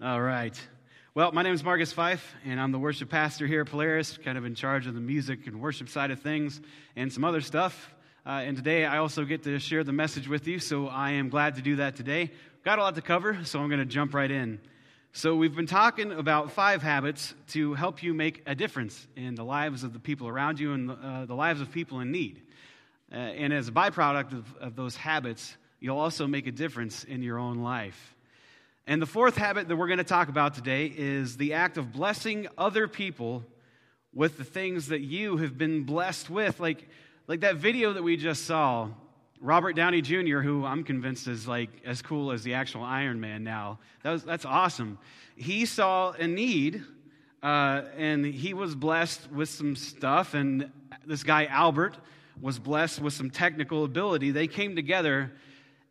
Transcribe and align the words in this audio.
All 0.00 0.20
right. 0.20 0.56
Well, 1.16 1.32
my 1.32 1.42
name 1.42 1.54
is 1.54 1.64
Marcus 1.64 1.92
Fife, 1.92 2.36
and 2.44 2.60
I'm 2.60 2.70
the 2.70 2.78
worship 2.78 3.08
pastor 3.08 3.48
here 3.48 3.62
at 3.62 3.66
Polaris, 3.66 4.16
kind 4.16 4.38
of 4.38 4.44
in 4.44 4.54
charge 4.54 4.86
of 4.86 4.94
the 4.94 5.00
music 5.00 5.48
and 5.48 5.60
worship 5.60 5.88
side 5.88 6.12
of 6.12 6.20
things 6.20 6.60
and 6.94 7.12
some 7.12 7.24
other 7.24 7.40
stuff. 7.40 7.92
Uh, 8.24 8.42
and 8.44 8.56
today 8.56 8.84
I 8.84 8.98
also 8.98 9.24
get 9.24 9.42
to 9.42 9.58
share 9.58 9.82
the 9.82 9.92
message 9.92 10.28
with 10.28 10.46
you, 10.46 10.60
so 10.60 10.86
I 10.86 11.10
am 11.10 11.30
glad 11.30 11.56
to 11.56 11.62
do 11.62 11.74
that 11.76 11.96
today. 11.96 12.30
Got 12.64 12.78
a 12.78 12.82
lot 12.82 12.94
to 12.94 13.02
cover, 13.02 13.40
so 13.42 13.58
I'm 13.58 13.68
going 13.68 13.80
to 13.80 13.84
jump 13.84 14.14
right 14.14 14.30
in. 14.30 14.60
So, 15.12 15.34
we've 15.34 15.56
been 15.56 15.66
talking 15.66 16.12
about 16.12 16.52
five 16.52 16.80
habits 16.80 17.34
to 17.48 17.74
help 17.74 18.00
you 18.00 18.14
make 18.14 18.44
a 18.46 18.54
difference 18.54 19.08
in 19.16 19.34
the 19.34 19.44
lives 19.44 19.82
of 19.82 19.92
the 19.92 19.98
people 19.98 20.28
around 20.28 20.60
you 20.60 20.74
and 20.74 20.92
uh, 20.92 21.24
the 21.26 21.34
lives 21.34 21.60
of 21.60 21.72
people 21.72 21.98
in 21.98 22.12
need. 22.12 22.40
Uh, 23.10 23.16
and 23.16 23.52
as 23.52 23.66
a 23.66 23.72
byproduct 23.72 24.32
of, 24.32 24.54
of 24.60 24.76
those 24.76 24.94
habits, 24.94 25.56
you'll 25.80 25.98
also 25.98 26.28
make 26.28 26.46
a 26.46 26.52
difference 26.52 27.02
in 27.02 27.20
your 27.20 27.40
own 27.40 27.64
life. 27.64 28.14
And 28.88 29.02
the 29.02 29.06
fourth 29.06 29.36
habit 29.36 29.68
that 29.68 29.76
we're 29.76 29.86
going 29.86 29.98
to 29.98 30.02
talk 30.02 30.30
about 30.30 30.54
today 30.54 30.86
is 30.86 31.36
the 31.36 31.52
act 31.52 31.76
of 31.76 31.92
blessing 31.92 32.48
other 32.56 32.88
people 32.88 33.44
with 34.14 34.38
the 34.38 34.44
things 34.44 34.86
that 34.88 35.02
you 35.02 35.36
have 35.36 35.58
been 35.58 35.84
blessed 35.84 36.30
with. 36.30 36.58
Like, 36.58 36.88
like 37.26 37.40
that 37.40 37.56
video 37.56 37.92
that 37.92 38.02
we 38.02 38.16
just 38.16 38.46
saw, 38.46 38.88
Robert 39.42 39.74
Downey 39.74 40.00
Jr., 40.00 40.38
who 40.38 40.64
I'm 40.64 40.84
convinced 40.84 41.28
is 41.28 41.46
like 41.46 41.68
as 41.84 42.00
cool 42.00 42.32
as 42.32 42.42
the 42.44 42.54
actual 42.54 42.82
Iron 42.82 43.20
Man 43.20 43.44
now. 43.44 43.78
That 44.04 44.12
was, 44.12 44.24
that's 44.24 44.46
awesome. 44.46 44.98
He 45.36 45.66
saw 45.66 46.12
a 46.12 46.26
need, 46.26 46.82
uh, 47.42 47.82
and 47.94 48.24
he 48.24 48.54
was 48.54 48.74
blessed 48.74 49.30
with 49.30 49.50
some 49.50 49.76
stuff. 49.76 50.32
And 50.32 50.72
this 51.04 51.24
guy, 51.24 51.44
Albert, 51.44 51.98
was 52.40 52.58
blessed 52.58 53.02
with 53.02 53.12
some 53.12 53.28
technical 53.28 53.84
ability. 53.84 54.30
They 54.30 54.46
came 54.46 54.74
together 54.74 55.30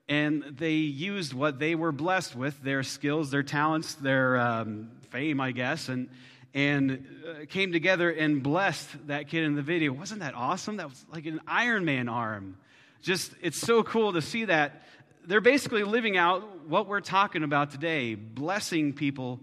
and 0.09 0.43
they 0.57 0.73
used 0.73 1.33
what 1.33 1.59
they 1.59 1.75
were 1.75 1.91
blessed 1.91 2.35
with 2.35 2.61
their 2.61 2.83
skills, 2.83 3.29
their 3.29 3.43
talents, 3.43 3.95
their 3.95 4.37
um, 4.37 4.91
fame, 5.09 5.41
I 5.41 5.51
guess, 5.51 5.89
and, 5.89 6.09
and 6.53 7.05
uh, 7.27 7.45
came 7.47 7.71
together 7.71 8.09
and 8.09 8.41
blessed 8.41 9.07
that 9.07 9.27
kid 9.27 9.43
in 9.43 9.55
the 9.55 9.61
video. 9.61 9.91
Wasn't 9.91 10.21
that 10.21 10.33
awesome? 10.33 10.77
That 10.77 10.89
was 10.89 11.05
like 11.11 11.25
an 11.25 11.41
Iron 11.45 11.83
Man 11.83 12.07
arm. 12.07 12.57
Just, 13.01 13.33
it's 13.41 13.57
so 13.59 13.83
cool 13.83 14.13
to 14.13 14.21
see 14.21 14.45
that. 14.45 14.83
They're 15.25 15.41
basically 15.41 15.83
living 15.83 16.15
out 16.15 16.67
what 16.67 16.87
we're 16.87 17.01
talking 17.01 17.43
about 17.43 17.71
today, 17.71 18.15
blessing 18.15 18.93
people 18.93 19.41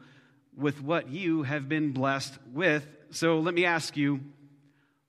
with 0.57 0.83
what 0.83 1.11
you 1.11 1.43
have 1.43 1.69
been 1.69 1.93
blessed 1.93 2.39
with. 2.53 2.87
So 3.11 3.41
let 3.41 3.55
me 3.55 3.67
ask 3.67 3.97
you, 3.97 4.21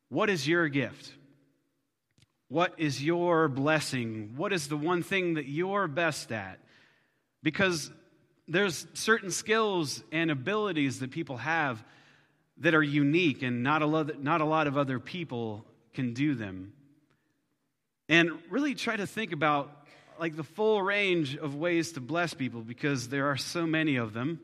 what 0.10 0.30
is 0.30 0.48
your 0.48 0.68
gift? 0.68 1.14
What 2.48 2.76
is 2.78 3.04
your 3.04 3.48
blessing? 3.48 4.34
What 4.36 4.54
is 4.54 4.68
the 4.68 4.78
one 4.78 5.02
thing 5.02 5.34
that 5.36 5.48
you're 5.48 5.88
best 5.88 6.32
at? 6.32 6.60
Because 7.42 7.92
there's 8.48 8.86
certain 8.94 9.32
skills 9.32 10.04
and 10.12 10.30
abilities 10.30 11.00
that 11.00 11.12
people 11.12 11.38
have 11.38 11.84
that 12.60 12.74
are 12.74 12.84
unique, 12.84 13.42
and 13.42 13.64
not 13.64 13.82
a 13.82 13.86
lot, 13.86 14.22
not 14.22 14.42
a 14.42 14.46
lot 14.46 14.68
of 14.68 14.78
other 14.78 15.00
people 15.00 15.66
can 15.94 16.14
do 16.14 16.36
them. 16.36 16.72
And 18.08 18.32
really 18.50 18.76
try 18.76 18.96
to 18.96 19.08
think 19.08 19.32
about 19.32 19.86
like 20.20 20.36
the 20.36 20.44
full 20.44 20.82
range 20.82 21.36
of 21.36 21.56
ways 21.56 21.94
to 21.94 22.02
bless 22.02 22.34
people 22.34 22.62
because 22.62 23.10
there 23.10 23.28
are 23.28 23.38
so 23.38 23.66
many 23.66 23.98
of 23.98 24.14
them. 24.14 24.40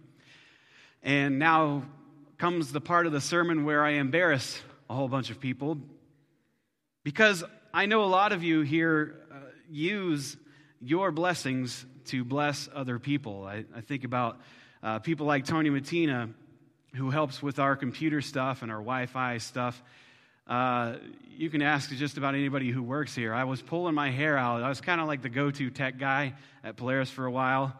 And 1.03 1.39
now 1.39 1.83
comes 2.38 2.71
the 2.71 2.81
part 2.81 3.05
of 3.05 3.11
the 3.11 3.21
sermon 3.21 3.63
where 3.63 3.83
I 3.86 3.91
embarrass 3.91 4.61
a 4.89 4.95
whole 4.95 5.08
bunch 5.08 5.30
of 5.30 5.39
people 5.39 5.77
because 7.03 7.43
I 7.73 7.86
know 7.86 8.03
a 8.03 8.05
lot 8.05 8.33
of 8.33 8.44
you 8.44 8.61
here 8.61 9.16
uh, 9.31 9.36
use 9.69 10.36
your 10.81 11.09
blessings 11.11 11.86
to 12.08 12.25
bless 12.25 12.67
other 12.73 13.00
people. 13.00 13.45
I, 13.45 13.64
I 13.73 13.80
think 13.80 14.03
about 14.03 14.41
uh, 14.83 15.00
people 15.00 15.25
like 15.25 15.45
Tony 15.45 15.69
Matina, 15.69 16.33
who 16.95 17.09
helps 17.11 17.42
with 17.42 17.59
our 17.59 17.77
computer 17.77 18.19
stuff 18.19 18.61
and 18.61 18.72
our 18.72 18.80
Wi 18.80 19.05
Fi 19.05 19.38
stuff. 19.38 19.81
Uh, 20.47 20.95
you 21.38 21.49
can 21.49 21.61
ask 21.61 21.89
just 21.92 22.17
about 22.17 22.36
anybody 22.36 22.71
who 22.71 22.83
works 22.83 23.15
here. 23.15 23.33
I 23.33 23.45
was 23.45 23.61
pulling 23.61 23.95
my 23.95 24.11
hair 24.11 24.38
out. 24.38 24.64
I 24.64 24.67
was 24.67 24.82
kind 24.82 24.99
of 24.99 25.08
like 25.08 25.21
the 25.21 25.30
go 25.30 25.49
to 25.49 25.70
tech 25.70 25.98
guy 25.98 26.33
at 26.65 26.76
Polaris 26.76 27.09
for 27.09 27.26
a 27.26 27.32
while. 27.32 27.73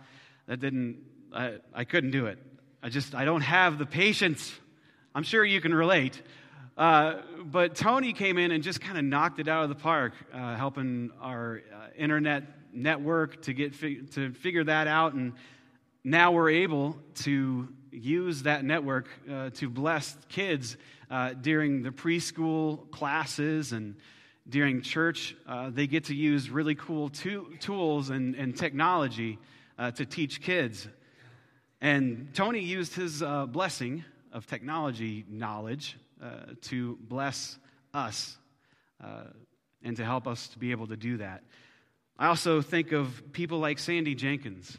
That 0.47 0.62
didn't, 0.62 1.00
I, 1.34 1.56
I 1.73 1.84
couldn't 1.84 2.12
do 2.12 2.28
it. 2.28 2.40
I 2.81 2.88
just, 2.88 3.13
I 3.13 3.25
don't 3.25 3.41
have 3.41 3.78
the 3.78 3.85
patience. 3.85 4.53
I'm 5.13 5.23
sure 5.23 5.44
you 5.44 5.59
can 5.59 5.73
relate. 5.75 6.22
Uh, 6.81 7.22
but 7.46 7.75
Tony 7.75 8.12
came 8.12 8.40
in 8.40 8.50
and 8.50 8.64
just 8.64 8.81
kind 8.81 8.97
of 8.97 9.03
knocked 9.03 9.40
it 9.40 9.47
out 9.47 9.62
of 9.62 9.69
the 9.69 9.75
park, 9.75 10.14
uh, 10.34 10.56
helping 10.56 11.12
our 11.22 11.62
uh, 11.72 11.90
internet 11.96 12.42
network 12.74 13.40
to 13.44 13.53
get 13.53 13.80
to 13.80 14.34
figure 14.34 14.64
that 14.64 14.88
out, 14.88 15.14
and 15.14 15.34
now 16.03 16.31
we're 16.31 16.50
able 16.50 16.97
to 17.14 17.70
use 17.91 18.41
that 18.41 18.66
network 18.66 19.09
uh, 19.31 19.52
to 19.52 19.70
bless 19.70 20.18
kids 20.28 20.75
uh, 21.12 21.34
during 21.34 21.84
the 21.84 21.91
preschool 21.91 22.90
classes 22.90 23.74
and 23.74 23.96
during 24.50 24.81
church. 24.81 25.36
they 25.70 25.86
get 25.86 26.06
to 26.06 26.16
use 26.16 26.50
really 26.50 26.74
cool 26.74 27.09
to- 27.09 27.53
tools 27.59 28.09
and, 28.09 28.34
and 28.34 28.58
technology 28.58 29.38
to 29.94 30.03
teach 30.03 30.41
kids. 30.41 30.88
And 31.80 32.30
Tony 32.34 32.62
used 32.62 32.96
his 32.96 33.22
blessing 33.50 34.03
of 34.34 34.47
technology 34.47 35.25
knowledge 35.30 35.96
uh, 36.22 36.54
to 36.62 36.98
bless 37.02 37.58
us 37.94 38.38
uh, 39.04 39.24
and 39.84 39.98
to 39.98 40.06
help 40.06 40.28
us 40.28 40.48
to 40.50 40.59
be 40.59 40.72
able 40.72 40.88
to 40.88 40.98
do 40.98 41.18
that. 41.18 41.44
I 42.18 42.28
also 42.28 42.62
think 42.62 42.92
of 42.92 43.32
people 43.32 43.59
like 43.59 43.80
Sandy 43.80 44.14
Jenkins. 44.16 44.78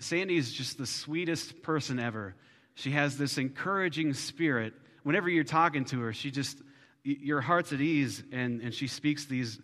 Sandy 0.00 0.36
is 0.36 0.52
just 0.52 0.78
the 0.78 0.86
sweetest 0.86 1.62
person 1.62 1.98
ever. 1.98 2.34
She 2.74 2.90
has 2.92 3.16
this 3.16 3.38
encouraging 3.38 4.14
spirit. 4.14 4.74
Whenever 5.02 5.28
you're 5.28 5.44
talking 5.44 5.84
to 5.86 6.00
her, 6.00 6.12
she 6.12 6.30
just, 6.30 6.58
your 7.04 7.40
heart's 7.40 7.72
at 7.72 7.80
ease, 7.80 8.22
and, 8.32 8.60
and 8.62 8.74
she 8.74 8.86
speaks 8.86 9.26
these 9.26 9.60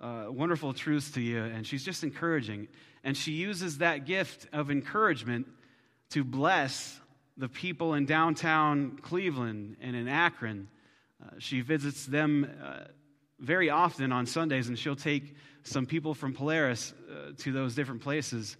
uh, 0.00 0.26
wonderful 0.28 0.72
truths 0.72 1.10
to 1.12 1.20
you, 1.20 1.42
and 1.42 1.66
she's 1.66 1.84
just 1.84 2.04
encouraging. 2.04 2.68
And 3.04 3.16
she 3.16 3.32
uses 3.32 3.78
that 3.78 4.06
gift 4.06 4.46
of 4.52 4.70
encouragement 4.70 5.46
to 6.10 6.24
bless 6.24 6.99
the 7.40 7.48
people 7.48 7.94
in 7.94 8.04
downtown 8.04 8.98
Cleveland 9.00 9.76
and 9.80 9.96
in 9.96 10.08
Akron. 10.08 10.68
Uh, 11.22 11.30
she 11.38 11.62
visits 11.62 12.04
them 12.04 12.46
uh, 12.62 12.80
very 13.38 13.70
often 13.70 14.12
on 14.12 14.26
Sundays, 14.26 14.68
and 14.68 14.78
she'll 14.78 14.94
take 14.94 15.34
some 15.62 15.86
people 15.86 16.12
from 16.12 16.34
Polaris 16.34 16.92
uh, 17.10 17.32
to 17.38 17.50
those 17.50 17.74
different 17.74 18.02
places 18.02 18.58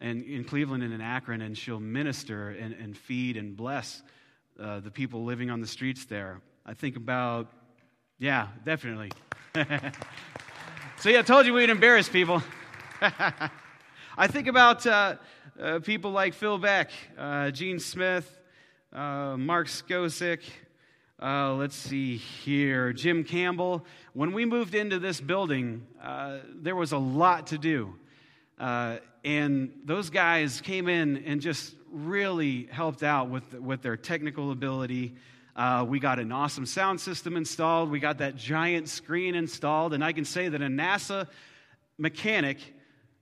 and 0.00 0.24
in 0.24 0.42
Cleveland 0.42 0.82
and 0.82 0.92
in 0.92 1.00
Akron, 1.00 1.40
and 1.40 1.56
she'll 1.56 1.80
minister 1.80 2.50
and, 2.50 2.74
and 2.74 2.96
feed 2.96 3.36
and 3.36 3.56
bless 3.56 4.02
uh, 4.60 4.80
the 4.80 4.90
people 4.90 5.24
living 5.24 5.48
on 5.48 5.60
the 5.60 5.66
streets 5.66 6.04
there. 6.04 6.40
I 6.66 6.74
think 6.74 6.96
about, 6.96 7.46
yeah, 8.18 8.48
definitely. 8.64 9.12
so, 10.98 11.08
yeah, 11.08 11.20
I 11.20 11.22
told 11.22 11.46
you 11.46 11.54
we'd 11.54 11.70
embarrass 11.70 12.08
people. 12.08 12.42
I 14.18 14.26
think 14.26 14.48
about 14.48 14.84
uh, 15.60 15.78
people 15.78 16.10
like 16.10 16.34
Phil 16.34 16.58
Beck, 16.58 16.90
uh, 17.16 17.50
Gene 17.50 17.78
Smith, 17.78 18.38
uh, 18.92 19.36
Mark 19.38 19.68
Skosick. 19.68 20.40
Uh, 21.20 21.54
let's 21.54 21.74
see 21.74 22.18
here, 22.18 22.92
Jim 22.92 23.24
Campbell. 23.24 23.86
When 24.12 24.32
we 24.32 24.44
moved 24.44 24.74
into 24.74 24.98
this 24.98 25.18
building, 25.18 25.86
uh, 26.02 26.38
there 26.54 26.76
was 26.76 26.92
a 26.92 26.98
lot 26.98 27.46
to 27.48 27.58
do. 27.58 27.94
and 28.58 29.72
those 29.84 30.10
guys 30.10 30.60
came 30.60 30.88
in 30.88 31.24
and 31.24 31.40
just 31.40 31.74
really 31.90 32.68
helped 32.70 33.02
out 33.02 33.30
with, 33.30 33.54
with 33.54 33.80
their 33.80 33.96
technical 33.96 34.50
ability. 34.52 35.14
We 35.86 36.00
got 36.00 36.18
an 36.18 36.32
awesome 36.32 36.66
sound 36.66 37.00
system 37.00 37.36
installed. 37.36 37.90
We 37.90 37.98
got 37.98 38.18
that 38.18 38.36
giant 38.36 38.90
screen 38.90 39.34
installed. 39.34 39.94
And 39.94 40.04
I 40.04 40.12
can 40.12 40.26
say 40.26 40.48
that 40.48 40.60
a 40.60 40.66
NASA 40.66 41.28
mechanic 41.98 42.58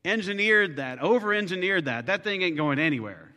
engineered 0.04 0.76
that, 0.76 1.00
over 1.00 1.32
engineered 1.32 1.86
that. 1.86 2.06
That 2.06 2.24
thing 2.24 2.42
ain't 2.42 2.56
going 2.56 2.78
anywhere. 2.78 3.32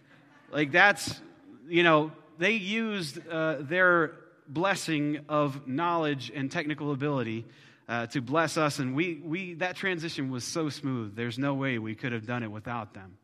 Like, 0.51 0.71
that's, 0.71 1.19
you 1.67 1.83
know, 1.83 2.11
they 2.37 2.53
used 2.53 3.25
uh, 3.27 3.57
their 3.61 4.13
blessing 4.47 5.19
of 5.27 5.67
knowledge 5.67 6.31
and 6.33 6.51
technical 6.51 6.91
ability 6.91 7.45
uh, 7.87 8.05
to 8.07 8.21
bless 8.21 8.57
us, 8.57 8.79
and 8.79 8.95
we, 8.95 9.21
we, 9.23 9.53
that 9.55 9.75
transition 9.75 10.29
was 10.29 10.43
so 10.43 10.69
smooth. 10.69 11.15
There's 11.15 11.39
no 11.39 11.53
way 11.53 11.79
we 11.79 11.95
could 11.95 12.11
have 12.11 12.25
done 12.25 12.43
it 12.43 12.51
without 12.51 12.93
them. 12.93 13.17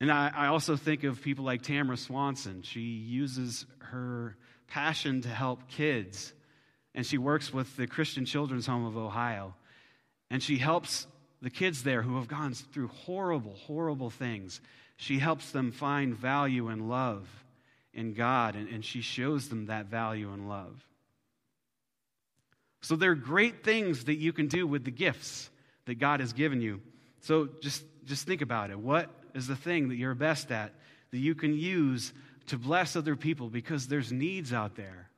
And 0.00 0.12
I, 0.12 0.30
I 0.34 0.46
also 0.48 0.76
think 0.76 1.04
of 1.04 1.22
people 1.22 1.44
like 1.44 1.62
Tamara 1.62 1.96
Swanson. 1.96 2.62
She 2.62 2.80
uses 2.80 3.64
her 3.78 4.36
passion 4.66 5.22
to 5.22 5.28
help 5.28 5.68
kids, 5.68 6.34
and 6.94 7.06
she 7.06 7.16
works 7.16 7.52
with 7.52 7.74
the 7.76 7.86
Christian 7.86 8.26
Children's 8.26 8.66
Home 8.66 8.84
of 8.84 8.96
Ohio. 8.96 9.54
And 10.30 10.42
she 10.42 10.58
helps 10.58 11.06
the 11.44 11.50
kids 11.50 11.82
there 11.82 12.00
who 12.00 12.16
have 12.16 12.26
gone 12.26 12.54
through 12.54 12.88
horrible, 12.88 13.52
horrible 13.66 14.08
things. 14.08 14.62
She 14.96 15.18
helps 15.18 15.50
them 15.50 15.72
find 15.72 16.16
value 16.16 16.68
and 16.68 16.88
love 16.88 17.28
in 17.92 18.14
God, 18.14 18.56
and, 18.56 18.66
and 18.70 18.82
she 18.82 19.02
shows 19.02 19.50
them 19.50 19.66
that 19.66 19.86
value 19.86 20.32
and 20.32 20.48
love. 20.48 20.82
So 22.80 22.96
there 22.96 23.10
are 23.10 23.14
great 23.14 23.62
things 23.62 24.04
that 24.04 24.14
you 24.14 24.32
can 24.32 24.48
do 24.48 24.66
with 24.66 24.84
the 24.84 24.90
gifts 24.90 25.50
that 25.84 25.96
God 25.96 26.20
has 26.20 26.32
given 26.32 26.62
you. 26.62 26.80
So 27.20 27.50
just, 27.60 27.84
just 28.06 28.26
think 28.26 28.40
about 28.40 28.70
it. 28.70 28.78
What 28.78 29.10
is 29.34 29.46
the 29.46 29.54
thing 29.54 29.90
that 29.90 29.96
you're 29.96 30.14
best 30.14 30.50
at 30.50 30.72
that 31.10 31.18
you 31.18 31.34
can 31.34 31.54
use 31.54 32.14
to 32.46 32.56
bless 32.56 32.96
other 32.96 33.16
people 33.16 33.50
because 33.50 33.86
there's 33.86 34.10
needs 34.10 34.54
out 34.54 34.76
there. 34.76 35.10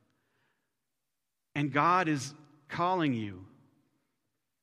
And 1.55 1.73
God 1.73 2.09
is 2.09 2.35
calling 2.69 3.15
you 3.15 3.45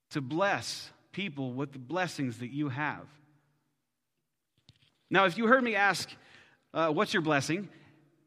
to 0.10 0.20
bless 0.20 0.90
people 1.14 1.54
with 1.54 1.72
the 1.72 1.80
blessings 1.80 2.40
that 2.40 2.50
you 2.50 2.68
have. 2.68 3.06
Now, 5.10 5.26
if 5.26 5.38
you 5.38 5.48
heard 5.48 5.64
me 5.64 5.76
ask, 5.76 6.10
uh, 6.74 6.90
What's 6.90 7.14
your 7.14 7.22
blessing? 7.22 7.70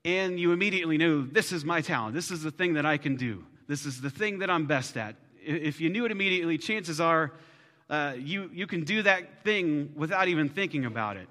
and 0.05 0.39
you 0.39 0.53
immediately 0.53 0.97
knew, 0.97 1.27
This 1.27 1.53
is 1.53 1.65
my 1.65 1.81
talent. 1.83 2.15
This 2.15 2.31
is 2.31 2.43
the 2.43 2.51
thing 2.51 2.75
that 2.75 2.87
I 2.87 2.97
can 2.97 3.17
do. 3.17 3.45
This 3.67 3.85
is 3.85 4.01
the 4.01 4.11
thing 4.11 4.39
that 4.39 4.49
I'm 4.49 4.67
best 4.67 4.97
at. 4.97 5.17
If 5.45 5.81
you 5.81 5.91
knew 5.91 6.05
it 6.05 6.13
immediately, 6.13 6.57
chances 6.59 7.01
are 7.01 7.33
uh, 7.91 8.15
you, 8.17 8.51
you 8.53 8.67
can 8.67 8.85
do 8.85 9.03
that 9.03 9.45
thing 9.45 9.93
without 9.97 10.29
even 10.29 10.49
thinking 10.49 10.85
about 10.85 11.17
it. 11.17 11.29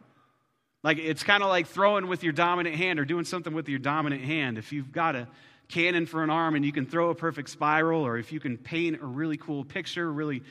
Like 0.83 0.99
it's 0.99 1.23
kind 1.23 1.41
of 1.41 1.49
like 1.49 1.67
throwing 1.67 2.07
with 2.07 2.23
your 2.23 2.33
dominant 2.33 2.75
hand 2.75 2.99
or 2.99 3.05
doing 3.05 3.25
something 3.25 3.53
with 3.53 3.67
your 3.67 3.79
dominant 3.79 4.21
hand. 4.21 4.57
If 4.57 4.71
you've 4.71 4.91
got 4.91 5.15
a 5.15 5.27
cannon 5.67 6.05
for 6.05 6.23
an 6.23 6.29
arm 6.29 6.55
and 6.55 6.63
you 6.63 6.71
can 6.71 6.85
throw 6.85 7.09
a 7.09 7.15
perfect 7.15 7.49
spiral, 7.49 8.05
or 8.05 8.17
if 8.17 8.31
you 8.31 8.39
can 8.39 8.57
paint 8.57 9.01
a 9.01 9.05
really 9.05 9.37
cool 9.37 9.65
picture, 9.65 10.11
really, 10.11 10.43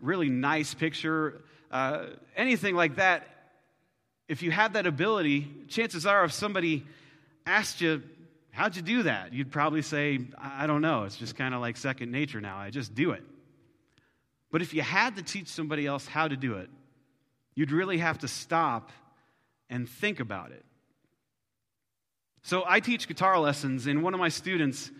really 0.00 0.30
nice 0.30 0.74
picture, 0.74 1.42
uh, 1.70 2.06
anything 2.36 2.74
like 2.74 2.96
that, 2.96 3.26
if 4.28 4.42
you 4.42 4.50
have 4.50 4.74
that 4.74 4.86
ability, 4.86 5.48
chances 5.68 6.06
are 6.06 6.24
if 6.24 6.32
somebody 6.32 6.86
asked 7.46 7.80
you, 7.80 8.02
How'd 8.52 8.76
you 8.76 8.82
do 8.82 9.04
that? 9.04 9.32
You'd 9.32 9.50
probably 9.50 9.82
say, 9.82 10.18
I 10.36 10.66
don't 10.66 10.82
know. 10.82 11.04
It's 11.04 11.16
just 11.16 11.36
kind 11.36 11.54
of 11.54 11.60
like 11.60 11.76
second 11.76 12.10
nature 12.10 12.40
now. 12.40 12.58
I 12.58 12.70
just 12.70 12.94
do 12.94 13.12
it. 13.12 13.22
But 14.50 14.62
if 14.62 14.74
you 14.74 14.82
had 14.82 15.16
to 15.16 15.22
teach 15.22 15.46
somebody 15.48 15.86
else 15.86 16.06
how 16.06 16.26
to 16.26 16.36
do 16.36 16.54
it, 16.54 16.68
you'd 17.54 17.70
really 17.70 17.98
have 17.98 18.18
to 18.18 18.28
stop 18.28 18.90
and 19.68 19.88
think 19.88 20.18
about 20.18 20.50
it. 20.50 20.64
So 22.42 22.64
I 22.66 22.80
teach 22.80 23.06
guitar 23.06 23.38
lessons, 23.38 23.86
and 23.86 24.02
one 24.02 24.14
of 24.14 24.20
my 24.20 24.30
students, 24.30 24.90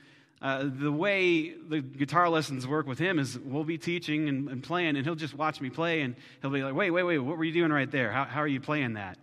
uh, 0.42 0.64
the 0.64 0.90
way 0.90 1.50
the 1.50 1.80
guitar 1.80 2.28
lessons 2.28 2.66
work 2.66 2.86
with 2.86 2.98
him 2.98 3.18
is 3.18 3.38
we'll 3.38 3.64
be 3.64 3.78
teaching 3.78 4.28
and, 4.28 4.48
and, 4.48 4.62
playing, 4.62 4.96
and 4.96 5.04
he'll 5.04 5.14
just 5.14 5.34
watch 5.34 5.60
me 5.60 5.68
play, 5.70 6.00
and 6.00 6.14
he'll 6.40 6.50
be 6.50 6.62
like, 6.62 6.74
wait, 6.74 6.90
wait, 6.90 7.02
wait, 7.02 7.18
what 7.18 7.36
were 7.36 7.44
you 7.44 7.52
doing 7.52 7.70
right 7.70 7.90
there? 7.90 8.10
How, 8.10 8.24
how 8.24 8.40
are 8.40 8.48
you 8.48 8.60
playing 8.60 8.94
that? 8.94 9.18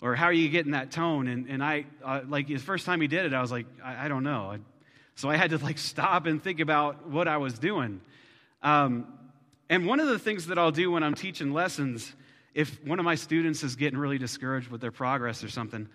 Or 0.00 0.14
how 0.14 0.26
are 0.26 0.32
you 0.32 0.48
getting 0.48 0.72
that 0.72 0.90
tone? 0.90 1.28
And, 1.28 1.48
and 1.48 1.64
I, 1.64 1.86
uh, 2.04 2.20
like, 2.28 2.46
the 2.46 2.56
first 2.58 2.86
time 2.86 3.00
he 3.00 3.08
did 3.08 3.26
it, 3.26 3.34
I 3.34 3.40
was 3.40 3.50
like, 3.50 3.66
I, 3.82 4.06
I 4.06 4.08
don't 4.08 4.24
know. 4.24 4.52
I, 4.52 4.58
so 5.14 5.28
I 5.28 5.36
had 5.36 5.50
to, 5.50 5.58
like, 5.58 5.78
stop 5.78 6.26
and 6.26 6.42
think 6.42 6.60
about 6.60 7.08
what 7.08 7.28
I 7.28 7.36
was 7.38 7.58
doing. 7.58 8.00
Um, 8.62 9.06
and 9.68 9.86
one 9.86 10.00
of 10.00 10.08
the 10.08 10.18
things 10.18 10.46
that 10.46 10.58
I'll 10.58 10.70
do 10.70 10.90
when 10.90 11.02
I'm 11.02 11.14
teaching 11.14 11.52
lessons 11.52 12.12
if 12.54 12.84
one 12.84 12.98
of 12.98 13.04
my 13.04 13.14
students 13.14 13.62
is 13.62 13.76
getting 13.76 13.98
really 13.98 14.18
discouraged 14.18 14.68
with 14.68 14.80
their 14.80 14.90
progress 14.90 15.42
or 15.42 15.48
something, 15.48 15.88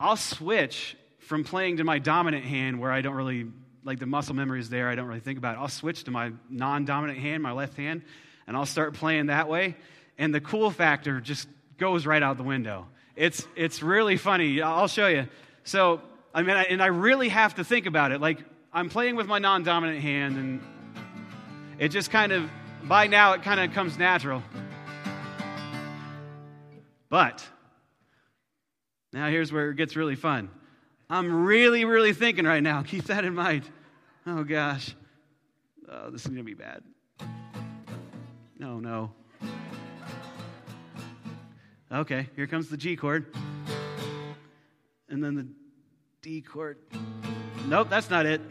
I'll 0.00 0.16
switch 0.16 0.96
from 1.18 1.44
playing 1.44 1.78
to 1.78 1.84
my 1.84 1.98
dominant 1.98 2.44
hand 2.44 2.80
where 2.80 2.90
I 2.90 3.02
don't 3.02 3.14
really, 3.14 3.46
like 3.84 3.98
the 3.98 4.06
muscle 4.06 4.34
memory 4.34 4.60
is 4.60 4.68
there, 4.68 4.88
I 4.88 4.94
don't 4.94 5.06
really 5.06 5.20
think 5.20 5.38
about 5.38 5.56
it. 5.56 5.60
I'll 5.60 5.68
switch 5.68 6.04
to 6.04 6.10
my 6.10 6.32
non 6.48 6.84
dominant 6.84 7.18
hand, 7.18 7.42
my 7.42 7.52
left 7.52 7.76
hand, 7.76 8.02
and 8.46 8.56
I'll 8.56 8.66
start 8.66 8.94
playing 8.94 9.26
that 9.26 9.48
way. 9.48 9.76
And 10.18 10.34
the 10.34 10.40
cool 10.40 10.70
factor 10.70 11.20
just 11.20 11.48
goes 11.78 12.06
right 12.06 12.22
out 12.22 12.36
the 12.36 12.42
window. 12.42 12.86
It's, 13.16 13.46
it's 13.56 13.82
really 13.82 14.16
funny. 14.16 14.60
I'll 14.60 14.88
show 14.88 15.06
you. 15.06 15.28
So, 15.64 16.00
I 16.34 16.42
mean, 16.42 16.56
I, 16.56 16.64
and 16.64 16.82
I 16.82 16.86
really 16.86 17.28
have 17.28 17.56
to 17.56 17.64
think 17.64 17.86
about 17.86 18.12
it. 18.12 18.20
Like, 18.20 18.38
I'm 18.72 18.88
playing 18.88 19.16
with 19.16 19.26
my 19.26 19.38
non 19.38 19.62
dominant 19.62 20.00
hand, 20.00 20.36
and 20.36 20.60
it 21.78 21.88
just 21.88 22.10
kind 22.10 22.32
of, 22.32 22.48
by 22.84 23.06
now, 23.06 23.32
it 23.32 23.42
kind 23.42 23.60
of 23.60 23.72
comes 23.72 23.98
natural. 23.98 24.42
But 27.08 27.46
now 29.12 29.28
here's 29.28 29.52
where 29.52 29.70
it 29.70 29.76
gets 29.76 29.96
really 29.96 30.16
fun. 30.16 30.50
I'm 31.10 31.44
really, 31.44 31.84
really 31.84 32.12
thinking 32.12 32.44
right 32.44 32.62
now. 32.62 32.82
Keep 32.86 33.04
that 33.04 33.24
in 33.24 33.34
mind. 33.34 33.64
Oh 34.26 34.44
gosh. 34.44 34.94
Oh, 35.90 36.10
this 36.10 36.22
is 36.22 36.26
going 36.26 36.38
to 36.38 36.42
be 36.42 36.54
bad. 36.54 36.82
No, 38.58 38.78
no. 38.78 39.12
Okay, 41.90 42.28
here 42.36 42.46
comes 42.46 42.68
the 42.68 42.76
G 42.76 42.96
chord. 42.96 43.34
And 45.08 45.24
then 45.24 45.34
the 45.34 45.46
D 46.20 46.42
chord. 46.42 46.76
Nope, 47.66 47.88
that's 47.88 48.10
not 48.10 48.26
it. 48.26 48.42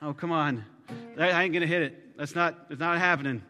Oh, 0.00 0.12
come 0.12 0.30
on. 0.30 0.64
I 1.18 1.42
ain't 1.42 1.52
going 1.52 1.62
to 1.62 1.66
hit 1.66 1.82
it. 1.82 2.16
That's 2.16 2.36
not, 2.36 2.66
it's 2.70 2.78
not 2.78 2.98
happening. 2.98 3.42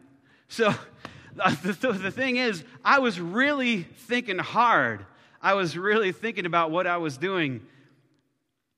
So, 0.49 0.73
the, 1.35 1.99
the 2.01 2.11
thing 2.11 2.37
is, 2.37 2.65
I 2.83 3.01
was 3.01 3.21
really 3.21 3.83
thinking 3.83 4.39
hard. 4.39 5.05
I 5.45 5.53
was 5.53 5.77
really 5.77 6.11
thinking 6.11 6.47
about 6.47 6.71
what 6.71 6.87
I 6.87 6.97
was 6.97 7.19
doing. 7.19 7.61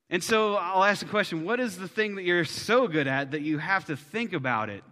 And 0.09 0.21
so 0.21 0.55
I'll 0.55 0.83
ask 0.83 0.99
the 0.99 1.09
question 1.09 1.45
what 1.45 1.61
is 1.61 1.77
the 1.77 1.87
thing 1.87 2.15
that 2.15 2.25
you're 2.25 2.43
so 2.43 2.89
good 2.89 3.07
at 3.07 3.31
that 3.31 3.41
you 3.41 3.57
have 3.57 3.85
to 3.85 3.95
think 3.95 4.33
about 4.33 4.69
it 4.69 4.83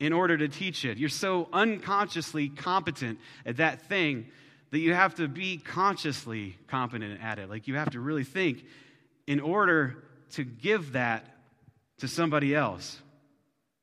in 0.00 0.12
order 0.12 0.36
to 0.36 0.48
teach 0.48 0.84
it? 0.84 0.98
You're 0.98 1.08
so 1.08 1.48
unconsciously 1.52 2.48
competent 2.48 3.20
at 3.46 3.58
that 3.58 3.82
thing 3.82 4.26
that 4.72 4.80
you 4.80 4.92
have 4.92 5.14
to 5.14 5.28
be 5.28 5.56
consciously 5.56 6.58
competent 6.66 7.20
at 7.22 7.38
it. 7.38 7.48
Like 7.48 7.68
you 7.68 7.76
have 7.76 7.90
to 7.90 8.00
really 8.00 8.24
think 8.24 8.64
in 9.28 9.38
order 9.38 10.02
to 10.32 10.42
give 10.42 10.94
that 10.94 11.24
to 11.98 12.08
somebody 12.08 12.56
else. 12.56 13.00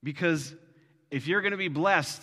Because 0.04 0.54
if 1.10 1.28
you're 1.28 1.40
going 1.40 1.52
to 1.52 1.58
be 1.58 1.70
blessed 1.70 2.22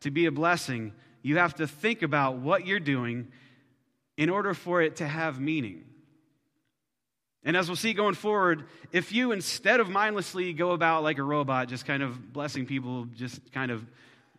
to 0.00 0.10
be 0.10 0.24
a 0.24 0.32
blessing, 0.32 0.94
you 1.20 1.36
have 1.36 1.56
to 1.56 1.66
think 1.66 2.00
about 2.00 2.38
what 2.38 2.66
you're 2.66 2.80
doing 2.80 3.28
in 4.16 4.30
order 4.30 4.54
for 4.54 4.82
it 4.82 4.96
to 4.96 5.06
have 5.06 5.40
meaning. 5.40 5.84
And 7.44 7.56
as 7.56 7.68
we'll 7.68 7.76
see 7.76 7.92
going 7.92 8.14
forward, 8.14 8.64
if 8.90 9.12
you 9.12 9.30
instead 9.30 9.78
of 9.78 9.88
mindlessly 9.88 10.52
go 10.52 10.72
about 10.72 11.04
like 11.04 11.18
a 11.18 11.22
robot, 11.22 11.68
just 11.68 11.86
kind 11.86 12.02
of 12.02 12.32
blessing 12.32 12.66
people, 12.66 13.04
just 13.14 13.52
kind 13.52 13.70
of 13.70 13.86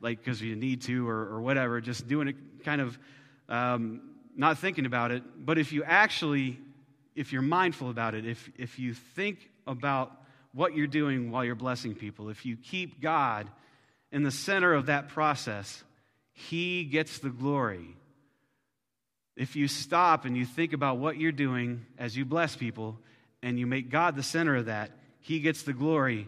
like 0.01 0.19
because 0.19 0.41
you 0.41 0.55
need 0.55 0.81
to 0.83 1.07
or, 1.07 1.35
or, 1.35 1.41
whatever, 1.41 1.79
just 1.79 2.07
doing 2.07 2.27
it 2.27 2.35
kind 2.65 2.81
of 2.81 2.99
um, 3.47 4.01
not 4.35 4.59
thinking 4.59 4.85
about 4.85 5.11
it, 5.11 5.23
but 5.37 5.57
if 5.57 5.71
you 5.71 5.83
actually, 5.83 6.59
if 7.15 7.31
you're 7.31 7.41
mindful 7.41 7.89
about 7.89 8.13
it, 8.13 8.25
if, 8.25 8.51
if 8.57 8.77
you 8.77 8.93
think 8.93 9.49
about 9.65 10.11
what 10.51 10.75
you're 10.75 10.85
doing 10.85 11.31
while 11.31 11.45
you're 11.45 11.55
blessing 11.55 11.95
people, 11.95 12.29
if 12.29 12.45
you 12.45 12.57
keep 12.57 13.01
God 13.01 13.49
in 14.11 14.23
the 14.23 14.31
center 14.31 14.73
of 14.73 14.87
that 14.87 15.09
process, 15.09 15.83
He 16.33 16.83
gets 16.83 17.19
the 17.19 17.29
glory. 17.29 17.95
If 19.37 19.55
you 19.55 19.67
stop 19.67 20.25
and 20.25 20.35
you 20.35 20.45
think 20.45 20.73
about 20.73 20.97
what 20.97 21.17
you're 21.17 21.31
doing 21.31 21.85
as 21.99 22.17
you 22.17 22.25
bless 22.25 22.55
people 22.55 22.97
and 23.43 23.59
you 23.59 23.67
make 23.67 23.91
God 23.91 24.15
the 24.15 24.23
center 24.23 24.55
of 24.55 24.65
that, 24.65 24.89
He 25.21 25.39
gets 25.39 25.61
the 25.61 25.73
glory. 25.73 26.27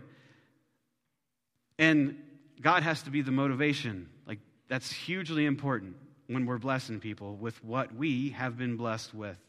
And 1.80 2.22
God 2.62 2.84
has 2.84 3.02
to 3.04 3.10
be 3.10 3.24
the 3.24 3.32
motivation. 3.32 4.10
Like, 4.28 4.38
that's 4.68 4.92
hugely 4.92 5.48
important 5.48 5.96
when 6.28 6.46
we're 6.46 6.60
blessing 6.60 7.00
people 7.00 7.36
with 7.36 7.62
what 7.64 7.96
we 7.96 8.30
have 8.30 8.60
been 8.60 8.78
blessed 8.78 9.16
with. 9.16 9.40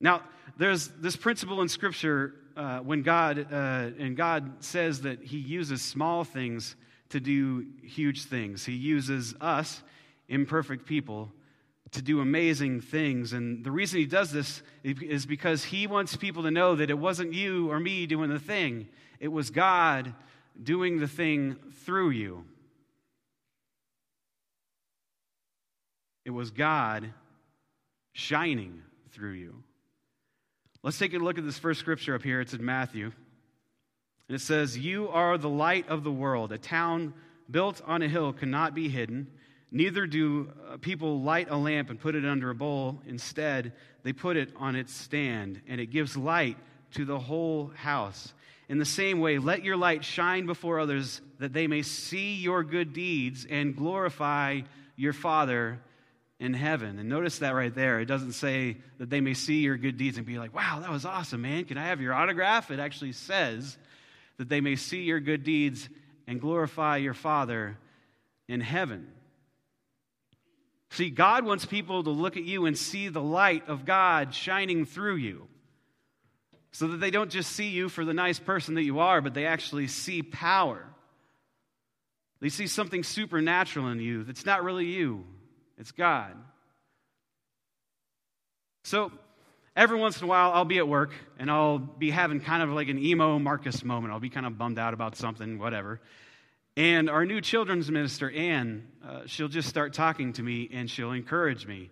Now, 0.00 0.22
there's 0.56 0.86
this 0.86 1.16
principle 1.16 1.62
in 1.62 1.68
Scripture 1.68 2.34
uh, 2.56 2.78
when 2.78 3.02
God, 3.02 3.48
uh, 3.52 3.90
and 3.98 4.16
God 4.16 4.62
says 4.62 5.00
that 5.00 5.20
He 5.24 5.38
uses 5.38 5.82
small 5.82 6.22
things 6.22 6.76
to 7.08 7.18
do 7.18 7.66
huge 7.82 8.24
things. 8.24 8.64
He 8.64 8.74
uses 8.74 9.34
us, 9.40 9.82
imperfect 10.28 10.86
people, 10.86 11.32
to 11.92 12.02
do 12.02 12.20
amazing 12.20 12.80
things. 12.80 13.32
And 13.32 13.64
the 13.64 13.70
reason 13.70 13.98
He 13.98 14.06
does 14.06 14.30
this 14.30 14.62
is 14.82 15.26
because 15.26 15.64
He 15.64 15.86
wants 15.86 16.16
people 16.16 16.42
to 16.44 16.50
know 16.50 16.76
that 16.76 16.90
it 16.90 16.98
wasn't 16.98 17.32
you 17.32 17.70
or 17.70 17.80
me 17.80 18.06
doing 18.06 18.30
the 18.30 18.38
thing, 18.38 18.88
it 19.20 19.28
was 19.28 19.50
God 19.50 20.14
doing 20.62 20.98
the 20.98 21.08
thing 21.08 21.56
through 21.84 22.10
you. 22.10 22.44
It 26.24 26.30
was 26.30 26.50
God 26.50 27.12
shining 28.12 28.82
through 29.12 29.32
you. 29.32 29.62
Let's 30.82 30.98
take 30.98 31.14
a 31.14 31.18
look 31.18 31.38
at 31.38 31.44
this 31.44 31.58
first 31.58 31.80
scripture 31.80 32.14
up 32.14 32.22
here. 32.22 32.40
It's 32.40 32.52
in 32.52 32.64
Matthew. 32.64 33.12
And 34.28 34.34
it 34.36 34.40
says, 34.40 34.76
You 34.76 35.08
are 35.08 35.38
the 35.38 35.48
light 35.48 35.88
of 35.88 36.04
the 36.04 36.12
world. 36.12 36.52
A 36.52 36.58
town 36.58 37.14
built 37.50 37.80
on 37.86 38.02
a 38.02 38.08
hill 38.08 38.32
cannot 38.32 38.74
be 38.74 38.88
hidden. 38.88 39.28
Neither 39.70 40.06
do 40.06 40.50
uh, 40.70 40.78
people 40.78 41.20
light 41.22 41.50
a 41.50 41.56
lamp 41.56 41.90
and 41.90 42.00
put 42.00 42.14
it 42.14 42.24
under 42.24 42.50
a 42.50 42.54
bowl. 42.54 43.02
Instead, 43.06 43.72
they 44.02 44.12
put 44.12 44.36
it 44.36 44.50
on 44.56 44.76
its 44.76 44.94
stand, 44.94 45.60
and 45.68 45.80
it 45.80 45.86
gives 45.86 46.16
light 46.16 46.56
to 46.92 47.04
the 47.04 47.18
whole 47.18 47.70
house. 47.74 48.32
In 48.68 48.78
the 48.78 48.84
same 48.84 49.20
way, 49.20 49.38
let 49.38 49.64
your 49.64 49.76
light 49.76 50.04
shine 50.04 50.46
before 50.46 50.78
others 50.78 51.20
that 51.38 51.52
they 51.52 51.66
may 51.66 51.82
see 51.82 52.34
your 52.34 52.62
good 52.62 52.92
deeds 52.92 53.46
and 53.48 53.76
glorify 53.76 54.60
your 54.96 55.12
Father 55.12 55.80
in 56.38 56.54
heaven. 56.54 56.98
And 56.98 57.08
notice 57.08 57.38
that 57.38 57.54
right 57.54 57.74
there. 57.74 58.00
It 58.00 58.06
doesn't 58.06 58.32
say 58.32 58.76
that 58.98 59.10
they 59.10 59.20
may 59.20 59.34
see 59.34 59.60
your 59.60 59.76
good 59.76 59.96
deeds 59.96 60.16
and 60.18 60.26
be 60.26 60.38
like, 60.38 60.54
wow, 60.54 60.80
that 60.80 60.90
was 60.90 61.04
awesome, 61.04 61.42
man. 61.42 61.64
Can 61.64 61.78
I 61.78 61.86
have 61.86 62.00
your 62.00 62.14
autograph? 62.14 62.70
It 62.70 62.78
actually 62.78 63.12
says 63.12 63.76
that 64.36 64.48
they 64.48 64.60
may 64.60 64.76
see 64.76 65.02
your 65.02 65.20
good 65.20 65.44
deeds 65.44 65.88
and 66.26 66.40
glorify 66.40 66.98
your 66.98 67.14
Father 67.14 67.76
in 68.48 68.60
heaven. 68.60 69.08
See, 70.90 71.10
God 71.10 71.44
wants 71.44 71.64
people 71.66 72.02
to 72.02 72.10
look 72.10 72.36
at 72.36 72.44
you 72.44 72.66
and 72.66 72.76
see 72.76 73.08
the 73.08 73.22
light 73.22 73.68
of 73.68 73.84
God 73.84 74.34
shining 74.34 74.86
through 74.86 75.16
you 75.16 75.46
so 76.72 76.88
that 76.88 76.98
they 76.98 77.10
don't 77.10 77.30
just 77.30 77.52
see 77.52 77.68
you 77.68 77.88
for 77.88 78.04
the 78.04 78.14
nice 78.14 78.38
person 78.38 78.74
that 78.74 78.84
you 78.84 79.00
are, 79.00 79.20
but 79.20 79.34
they 79.34 79.46
actually 79.46 79.86
see 79.86 80.22
power. 80.22 80.84
They 82.40 82.48
see 82.48 82.66
something 82.66 83.02
supernatural 83.02 83.88
in 83.88 84.00
you 84.00 84.24
that's 84.24 84.46
not 84.46 84.64
really 84.64 84.86
you, 84.86 85.24
it's 85.76 85.92
God. 85.92 86.34
So, 88.84 89.12
every 89.76 89.98
once 89.98 90.18
in 90.18 90.24
a 90.24 90.28
while, 90.28 90.52
I'll 90.52 90.64
be 90.64 90.78
at 90.78 90.88
work 90.88 91.12
and 91.38 91.50
I'll 91.50 91.78
be 91.78 92.10
having 92.10 92.40
kind 92.40 92.62
of 92.62 92.70
like 92.70 92.88
an 92.88 92.98
emo 92.98 93.38
Marcus 93.38 93.84
moment. 93.84 94.12
I'll 94.12 94.20
be 94.20 94.30
kind 94.30 94.46
of 94.46 94.56
bummed 94.56 94.78
out 94.78 94.94
about 94.94 95.16
something, 95.16 95.58
whatever. 95.58 96.00
And 96.78 97.10
our 97.10 97.26
new 97.26 97.40
children's 97.40 97.90
minister, 97.90 98.30
Anne, 98.30 98.86
uh, 99.04 99.22
she'll 99.26 99.48
just 99.48 99.68
start 99.68 99.94
talking 99.94 100.32
to 100.34 100.44
me 100.44 100.70
and 100.72 100.88
she'll 100.88 101.10
encourage 101.10 101.66
me. 101.66 101.90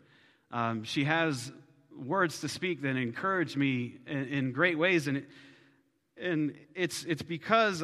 Um, 0.52 0.84
she 0.84 1.02
has 1.02 1.50
words 1.98 2.42
to 2.42 2.48
speak 2.48 2.82
that 2.82 2.94
encourage 2.94 3.56
me 3.56 3.96
in, 4.06 4.28
in 4.28 4.52
great 4.52 4.78
ways. 4.78 5.08
And, 5.08 5.16
it, 5.16 5.28
and 6.16 6.54
it's, 6.76 7.02
it's 7.02 7.22
because 7.22 7.82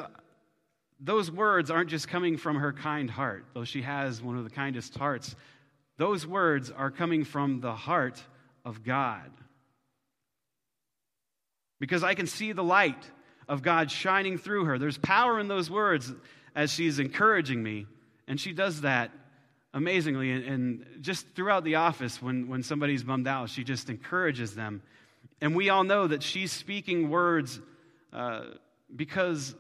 those 1.01 1.29
words 1.29 1.73
aren't 1.73 1.91
just 1.91 2.07
coming 2.07 2.37
from 2.37 2.55
her 2.55 2.73
kind 2.73 3.11
heart, 3.11 3.47
though 3.53 3.65
she 3.65 3.83
has 3.83 4.23
one 4.23 4.39
of 4.39 4.45
the 4.45 4.51
kindest 4.51 4.97
hearts. 4.97 5.35
Those 5.97 6.25
words 6.25 6.71
are 6.71 6.93
coming 6.93 7.25
from 7.25 7.61
the 7.61 7.75
heart 7.75 8.23
of 8.65 8.85
God. 8.85 9.29
Because 11.81 12.05
I 12.05 12.15
can 12.15 12.29
see 12.29 12.53
the 12.53 12.63
light 12.63 13.11
of 13.49 13.61
God 13.61 13.91
shining 13.91 14.39
through 14.39 14.67
her. 14.67 14.79
There's 14.79 14.99
power 14.99 15.41
in 15.41 15.49
those 15.49 15.69
words 15.69 16.13
as 16.55 16.73
she's 16.73 16.99
encouraging 16.99 17.63
me. 17.63 17.87
And 18.29 18.41
she 18.41 18.53
does 18.53 18.83
that 18.83 19.11
amazingly. 19.75 20.31
And, 20.31 20.45
and, 20.45 20.87
just 21.01 21.27
throughout 21.35 21.65
the 21.65 21.77
office, 21.77 22.23
when, 22.23 22.49
when 22.49 22.63
somebody's 22.63 23.03
bummed 23.03 23.27
out, 23.27 23.51
she 23.51 23.65
just 23.65 23.91
encourages 23.91 24.55
them. 24.55 24.83
And 25.41 25.57
we 25.57 25.71
all 25.71 25.85
know 25.85 26.07
that 26.07 26.23
she's 26.23 26.53
speaking 26.53 27.11
words 27.11 27.61
uh, 28.13 28.45
because 28.95 29.55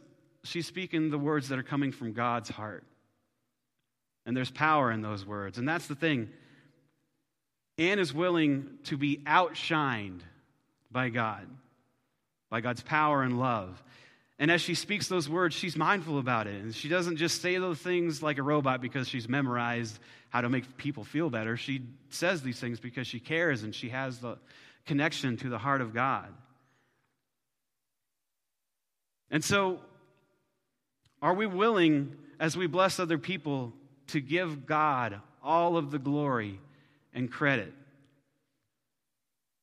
she's 0.44 0.66
speaking 0.66 1.10
the 1.10 1.18
words 1.18 1.48
that 1.48 1.58
are 1.58 1.64
coming 1.64 1.92
from 1.92 2.12
God's 2.12 2.48
heart. 2.48 2.84
And 4.24 4.36
there's 4.36 4.50
power 4.50 4.92
in 4.92 5.02
those 5.02 5.26
words. 5.26 5.58
And 5.58 5.68
that's 5.68 5.88
the 5.88 5.96
thing. 5.96 6.28
Anne 7.78 7.98
is 7.98 8.12
willing 8.12 8.78
to 8.84 8.96
be 8.96 9.18
outshined 9.26 10.20
by 10.90 11.08
God, 11.08 11.48
by 12.50 12.60
God's 12.60 12.82
power 12.82 13.22
and 13.22 13.40
love. 13.40 13.82
And 14.42 14.50
as 14.50 14.60
she 14.60 14.74
speaks 14.74 15.06
those 15.06 15.28
words, 15.28 15.54
she's 15.54 15.76
mindful 15.76 16.18
about 16.18 16.48
it. 16.48 16.60
And 16.60 16.74
she 16.74 16.88
doesn't 16.88 17.18
just 17.18 17.40
say 17.40 17.58
those 17.58 17.78
things 17.78 18.24
like 18.24 18.38
a 18.38 18.42
robot 18.42 18.80
because 18.80 19.06
she's 19.06 19.28
memorized 19.28 19.96
how 20.30 20.40
to 20.40 20.48
make 20.48 20.76
people 20.76 21.04
feel 21.04 21.30
better. 21.30 21.56
She 21.56 21.82
says 22.08 22.42
these 22.42 22.58
things 22.58 22.80
because 22.80 23.06
she 23.06 23.20
cares 23.20 23.62
and 23.62 23.72
she 23.72 23.90
has 23.90 24.18
the 24.18 24.38
connection 24.84 25.36
to 25.36 25.48
the 25.48 25.58
heart 25.58 25.80
of 25.80 25.94
God. 25.94 26.26
And 29.30 29.44
so, 29.44 29.78
are 31.22 31.34
we 31.34 31.46
willing, 31.46 32.16
as 32.40 32.56
we 32.56 32.66
bless 32.66 32.98
other 32.98 33.18
people, 33.18 33.72
to 34.08 34.20
give 34.20 34.66
God 34.66 35.20
all 35.40 35.76
of 35.76 35.92
the 35.92 36.00
glory 36.00 36.58
and 37.14 37.30
credit? 37.30 37.72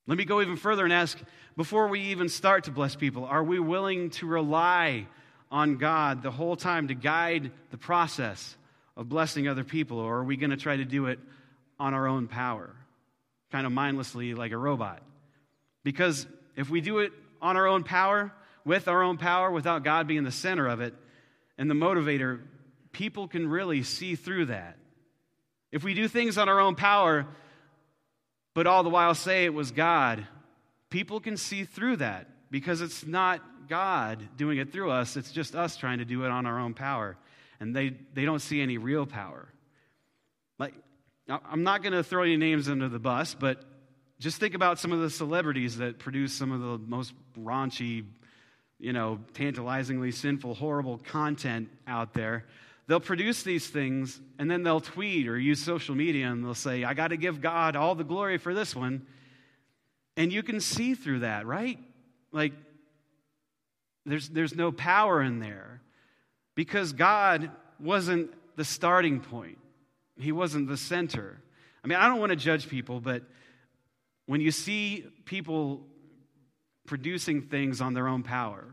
Let 0.10 0.18
me 0.18 0.26
go 0.26 0.42
even 0.42 0.56
further 0.56 0.86
and 0.86 0.92
ask 0.92 1.20
before 1.56 1.88
we 1.88 2.00
even 2.06 2.30
start 2.30 2.64
to 2.64 2.72
bless 2.72 2.96
people, 2.96 3.26
are 3.26 3.44
we 3.44 3.60
willing 3.60 4.10
to 4.10 4.26
rely 4.26 5.06
on 5.52 5.78
God 5.78 6.24
the 6.24 6.32
whole 6.32 6.56
time 6.56 6.88
to 6.88 6.96
guide 6.96 7.52
the 7.70 7.78
process 7.78 8.58
of 8.98 9.08
blessing 9.08 9.48
other 9.48 9.64
people, 9.64 10.00
or 10.00 10.18
are 10.18 10.24
we 10.24 10.36
going 10.36 10.50
to 10.50 10.58
try 10.58 10.78
to 10.78 10.84
do 10.84 11.06
it 11.06 11.20
on 11.80 11.94
our 11.94 12.08
own 12.08 12.28
power, 12.28 12.76
kind 13.52 13.68
of 13.68 13.72
mindlessly 13.72 14.34
like 14.34 14.52
a 14.52 14.58
robot? 14.58 15.04
Because 15.84 16.26
if 16.56 16.72
we 16.72 16.82
do 16.82 16.98
it 17.00 17.14
on 17.40 17.56
our 17.56 17.68
own 17.68 17.84
power, 17.84 18.34
with 18.66 18.88
our 18.88 19.04
own 19.04 19.18
power, 19.18 19.52
without 19.52 19.84
God 19.84 20.08
being 20.08 20.24
the 20.24 20.32
center 20.32 20.68
of 20.68 20.82
it 20.82 20.96
and 21.60 21.70
the 21.70 21.76
motivator, 21.76 22.40
people 22.94 23.28
can 23.28 23.48
really 23.48 23.84
see 23.84 24.16
through 24.16 24.48
that. 24.48 24.76
If 25.72 25.84
we 25.84 25.94
do 25.94 26.08
things 26.08 26.40
on 26.40 26.50
our 26.50 26.60
own 26.60 26.74
power, 26.74 27.28
but 28.60 28.68
all 28.68 28.84
the 28.84 28.90
while 28.90 29.16
say 29.16 29.46
it 29.46 29.54
was 29.54 29.72
God, 29.72 30.28
people 30.90 31.22
can 31.22 31.38
see 31.38 31.64
through 31.64 31.96
that 31.96 32.28
because 32.52 32.82
it's 32.82 33.06
not 33.06 33.40
God 33.70 34.22
doing 34.36 34.58
it 34.58 34.74
through 34.74 34.92
us, 34.92 35.16
it's 35.16 35.32
just 35.32 35.56
us 35.56 35.78
trying 35.78 36.00
to 36.00 36.04
do 36.04 36.26
it 36.26 36.30
on 36.30 36.46
our 36.46 36.60
own 36.60 36.74
power. 36.74 37.16
And 37.62 37.74
they, 37.74 37.96
they 38.14 38.26
don't 38.26 38.42
see 38.42 38.60
any 38.60 38.78
real 38.78 39.06
power. 39.06 39.48
Like, 40.58 40.74
I'm 41.30 41.64
not 41.64 41.84
going 41.84 41.94
to 41.94 42.04
throw 42.04 42.24
any 42.24 42.36
names 42.36 42.68
under 42.68 42.90
the 42.90 43.00
bus, 43.00 43.34
but 43.34 43.64
just 44.20 44.42
think 44.42 44.56
about 44.56 44.78
some 44.78 44.92
of 44.92 45.00
the 45.00 45.10
celebrities 45.10 45.78
that 45.78 45.98
produce 45.98 46.34
some 46.34 46.52
of 46.52 46.60
the 46.60 46.86
most 46.86 47.14
raunchy, 47.40 48.08
you 48.78 48.92
know, 48.92 49.20
tantalizingly 49.36 50.12
sinful, 50.12 50.54
horrible 50.54 50.98
content 50.98 51.70
out 51.88 52.14
there. 52.14 52.44
They'll 52.90 53.00
produce 53.00 53.44
these 53.44 53.68
things 53.68 54.20
and 54.40 54.50
then 54.50 54.64
they'll 54.64 54.82
tweet 54.82 55.28
or 55.28 55.38
use 55.38 55.64
social 55.64 55.94
media 55.94 56.26
and 56.26 56.44
they'll 56.44 56.56
say, 56.56 56.84
I 56.84 56.96
got 56.96 57.10
to 57.10 57.18
give 57.18 57.40
God 57.40 57.76
all 57.76 57.94
the 57.94 58.04
glory 58.04 58.40
for 58.40 58.56
this 58.56 58.76
one. 58.76 59.06
And 60.18 60.34
you 60.34 60.42
can 60.42 60.60
see 60.60 60.96
through 60.96 61.20
that, 61.20 61.46
right? 61.46 61.78
Like, 62.32 62.54
there's, 64.08 64.28
there's 64.30 64.56
no 64.56 64.72
power 64.72 65.22
in 65.22 65.40
there 65.40 65.82
because 66.56 66.94
God 66.94 67.52
wasn't 67.80 68.34
the 68.56 68.66
starting 68.66 69.20
point, 69.20 69.60
He 70.18 70.32
wasn't 70.32 70.68
the 70.68 70.76
center. 70.76 71.40
I 71.84 71.88
mean, 71.88 72.00
I 72.00 72.08
don't 72.08 72.20
want 72.20 72.32
to 72.32 72.36
judge 72.36 72.70
people, 72.70 73.00
but 73.02 73.22
when 74.26 74.42
you 74.42 74.50
see 74.50 75.06
people 75.26 75.82
producing 76.88 77.44
things 77.44 77.82
on 77.82 77.94
their 77.94 78.08
own 78.08 78.24
power, 78.24 78.66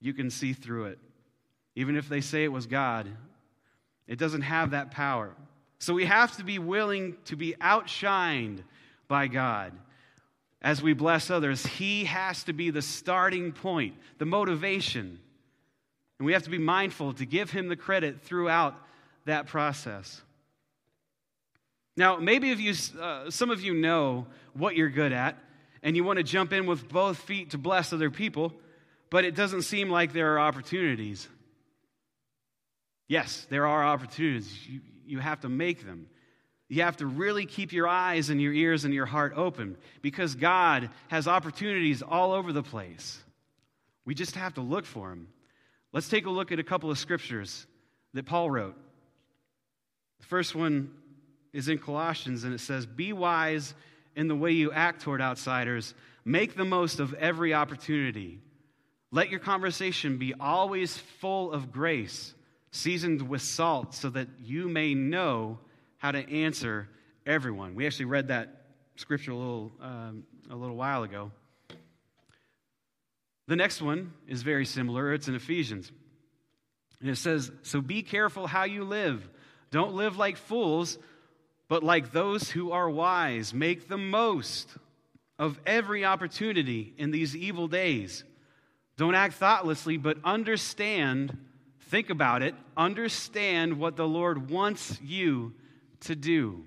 you 0.00 0.12
can 0.12 0.30
see 0.30 0.52
through 0.52 0.86
it. 0.86 0.98
Even 1.80 1.96
if 1.96 2.10
they 2.10 2.20
say 2.20 2.44
it 2.44 2.52
was 2.52 2.66
God, 2.66 3.08
it 4.06 4.18
doesn't 4.18 4.42
have 4.42 4.72
that 4.72 4.90
power. 4.90 5.34
So 5.78 5.94
we 5.94 6.04
have 6.04 6.36
to 6.36 6.44
be 6.44 6.58
willing 6.58 7.16
to 7.24 7.36
be 7.36 7.54
outshined 7.58 8.62
by 9.08 9.28
God. 9.28 9.72
As 10.60 10.82
we 10.82 10.92
bless 10.92 11.30
others, 11.30 11.64
He 11.64 12.04
has 12.04 12.44
to 12.44 12.52
be 12.52 12.68
the 12.68 12.82
starting 12.82 13.52
point, 13.52 13.94
the 14.18 14.26
motivation. 14.26 15.20
And 16.18 16.26
we 16.26 16.34
have 16.34 16.42
to 16.42 16.50
be 16.50 16.58
mindful 16.58 17.14
to 17.14 17.24
give 17.24 17.50
Him 17.50 17.68
the 17.68 17.76
credit 17.76 18.20
throughout 18.20 18.74
that 19.24 19.46
process. 19.46 20.20
Now, 21.96 22.18
maybe 22.18 22.50
if 22.50 22.60
you, 22.60 22.74
uh, 23.00 23.30
some 23.30 23.48
of 23.48 23.62
you 23.62 23.72
know 23.72 24.26
what 24.52 24.76
you're 24.76 24.90
good 24.90 25.12
at, 25.12 25.38
and 25.82 25.96
you 25.96 26.04
want 26.04 26.18
to 26.18 26.24
jump 26.24 26.52
in 26.52 26.66
with 26.66 26.90
both 26.90 27.16
feet 27.16 27.52
to 27.52 27.58
bless 27.58 27.94
other 27.94 28.10
people, 28.10 28.52
but 29.08 29.24
it 29.24 29.34
doesn't 29.34 29.62
seem 29.62 29.88
like 29.88 30.12
there 30.12 30.34
are 30.34 30.40
opportunities. 30.40 31.26
Yes, 33.10 33.44
there 33.50 33.66
are 33.66 33.82
opportunities. 33.82 34.56
You, 34.68 34.80
you 35.04 35.18
have 35.18 35.40
to 35.40 35.48
make 35.48 35.84
them. 35.84 36.06
You 36.68 36.82
have 36.82 36.98
to 36.98 37.06
really 37.06 37.44
keep 37.44 37.72
your 37.72 37.88
eyes 37.88 38.30
and 38.30 38.40
your 38.40 38.52
ears 38.52 38.84
and 38.84 38.94
your 38.94 39.04
heart 39.04 39.32
open 39.34 39.76
because 40.00 40.36
God 40.36 40.90
has 41.08 41.26
opportunities 41.26 42.02
all 42.02 42.30
over 42.30 42.52
the 42.52 42.62
place. 42.62 43.18
We 44.04 44.14
just 44.14 44.36
have 44.36 44.54
to 44.54 44.60
look 44.60 44.86
for 44.86 45.08
them. 45.08 45.26
Let's 45.92 46.08
take 46.08 46.26
a 46.26 46.30
look 46.30 46.52
at 46.52 46.60
a 46.60 46.62
couple 46.62 46.88
of 46.88 47.00
scriptures 47.00 47.66
that 48.14 48.26
Paul 48.26 48.48
wrote. 48.48 48.76
The 50.20 50.26
first 50.26 50.54
one 50.54 50.92
is 51.52 51.68
in 51.68 51.78
Colossians, 51.78 52.44
and 52.44 52.54
it 52.54 52.60
says, 52.60 52.86
Be 52.86 53.12
wise 53.12 53.74
in 54.14 54.28
the 54.28 54.36
way 54.36 54.52
you 54.52 54.70
act 54.70 55.02
toward 55.02 55.20
outsiders, 55.20 55.94
make 56.24 56.54
the 56.54 56.64
most 56.64 57.00
of 57.00 57.12
every 57.14 57.54
opportunity. 57.54 58.38
Let 59.10 59.30
your 59.30 59.40
conversation 59.40 60.18
be 60.18 60.32
always 60.38 60.96
full 60.96 61.50
of 61.50 61.72
grace, 61.72 62.34
seasoned 62.70 63.28
with 63.28 63.42
salt, 63.42 63.94
so 63.94 64.10
that 64.10 64.28
you 64.40 64.68
may 64.68 64.94
know 64.94 65.58
how 65.98 66.12
to 66.12 66.30
answer 66.30 66.88
everyone. 67.26 67.74
We 67.74 67.86
actually 67.86 68.06
read 68.06 68.28
that 68.28 68.62
scripture 68.96 69.32
a 69.32 69.36
little, 69.36 69.72
um, 69.80 70.24
a 70.50 70.56
little 70.56 70.76
while 70.76 71.02
ago. 71.02 71.30
The 73.46 73.56
next 73.56 73.82
one 73.82 74.12
is 74.28 74.42
very 74.42 74.64
similar. 74.64 75.12
It's 75.12 75.26
in 75.26 75.34
Ephesians. 75.34 75.90
And 77.00 77.10
it 77.10 77.16
says, 77.16 77.50
So 77.62 77.80
be 77.80 78.02
careful 78.02 78.46
how 78.46 78.64
you 78.64 78.84
live. 78.84 79.28
Don't 79.70 79.94
live 79.94 80.16
like 80.16 80.36
fools, 80.36 80.98
but 81.68 81.82
like 81.82 82.12
those 82.12 82.50
who 82.50 82.72
are 82.72 82.88
wise. 82.88 83.52
Make 83.54 83.88
the 83.88 83.98
most 83.98 84.68
of 85.38 85.58
every 85.66 86.04
opportunity 86.04 86.94
in 86.98 87.10
these 87.10 87.34
evil 87.34 87.66
days. 87.66 88.24
Don't 88.96 89.14
act 89.14 89.34
thoughtlessly, 89.34 89.96
but 89.96 90.18
understand, 90.22 91.36
think 91.90 92.08
about 92.08 92.42
it, 92.42 92.54
understand 92.76 93.78
what 93.78 93.96
the 93.96 94.06
Lord 94.06 94.48
wants 94.48 94.98
you 95.02 95.52
to 96.02 96.14
do. 96.14 96.64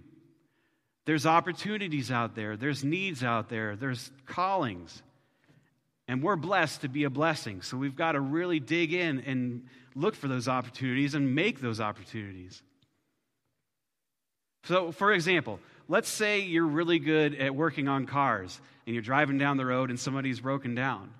There's 1.06 1.26
opportunities 1.26 2.12
out 2.12 2.36
there, 2.36 2.58
there's 2.58 2.84
needs 2.84 3.24
out 3.24 3.50
there, 3.50 3.76
there's 3.76 4.12
callings. 4.26 5.02
And 6.10 6.22
we're 6.22 6.36
blessed 6.36 6.82
to 6.82 6.90
be 6.90 7.06
a 7.06 7.10
blessing. 7.10 7.62
So 7.62 7.78
we've 7.78 7.96
got 7.96 8.12
to 8.12 8.20
really 8.20 8.60
dig 8.60 8.94
in 8.94 9.22
and 9.22 9.68
look 9.96 10.16
for 10.16 10.28
those 10.28 10.50
opportunities 10.50 11.16
and 11.16 11.34
make 11.34 11.62
those 11.62 11.80
opportunities. 11.80 12.62
So, 14.66 14.92
for 14.92 15.14
example, 15.14 15.62
let's 15.88 16.10
say 16.10 16.42
you're 16.42 16.68
really 16.68 17.00
good 17.00 17.36
at 17.36 17.56
working 17.56 17.88
on 17.88 18.06
cars 18.06 18.60
and 18.86 18.94
you're 18.94 19.02
driving 19.02 19.38
down 19.38 19.56
the 19.56 19.66
road 19.66 19.90
and 19.90 20.00
somebody's 20.00 20.42
broken 20.42 20.76
down. 20.76 21.14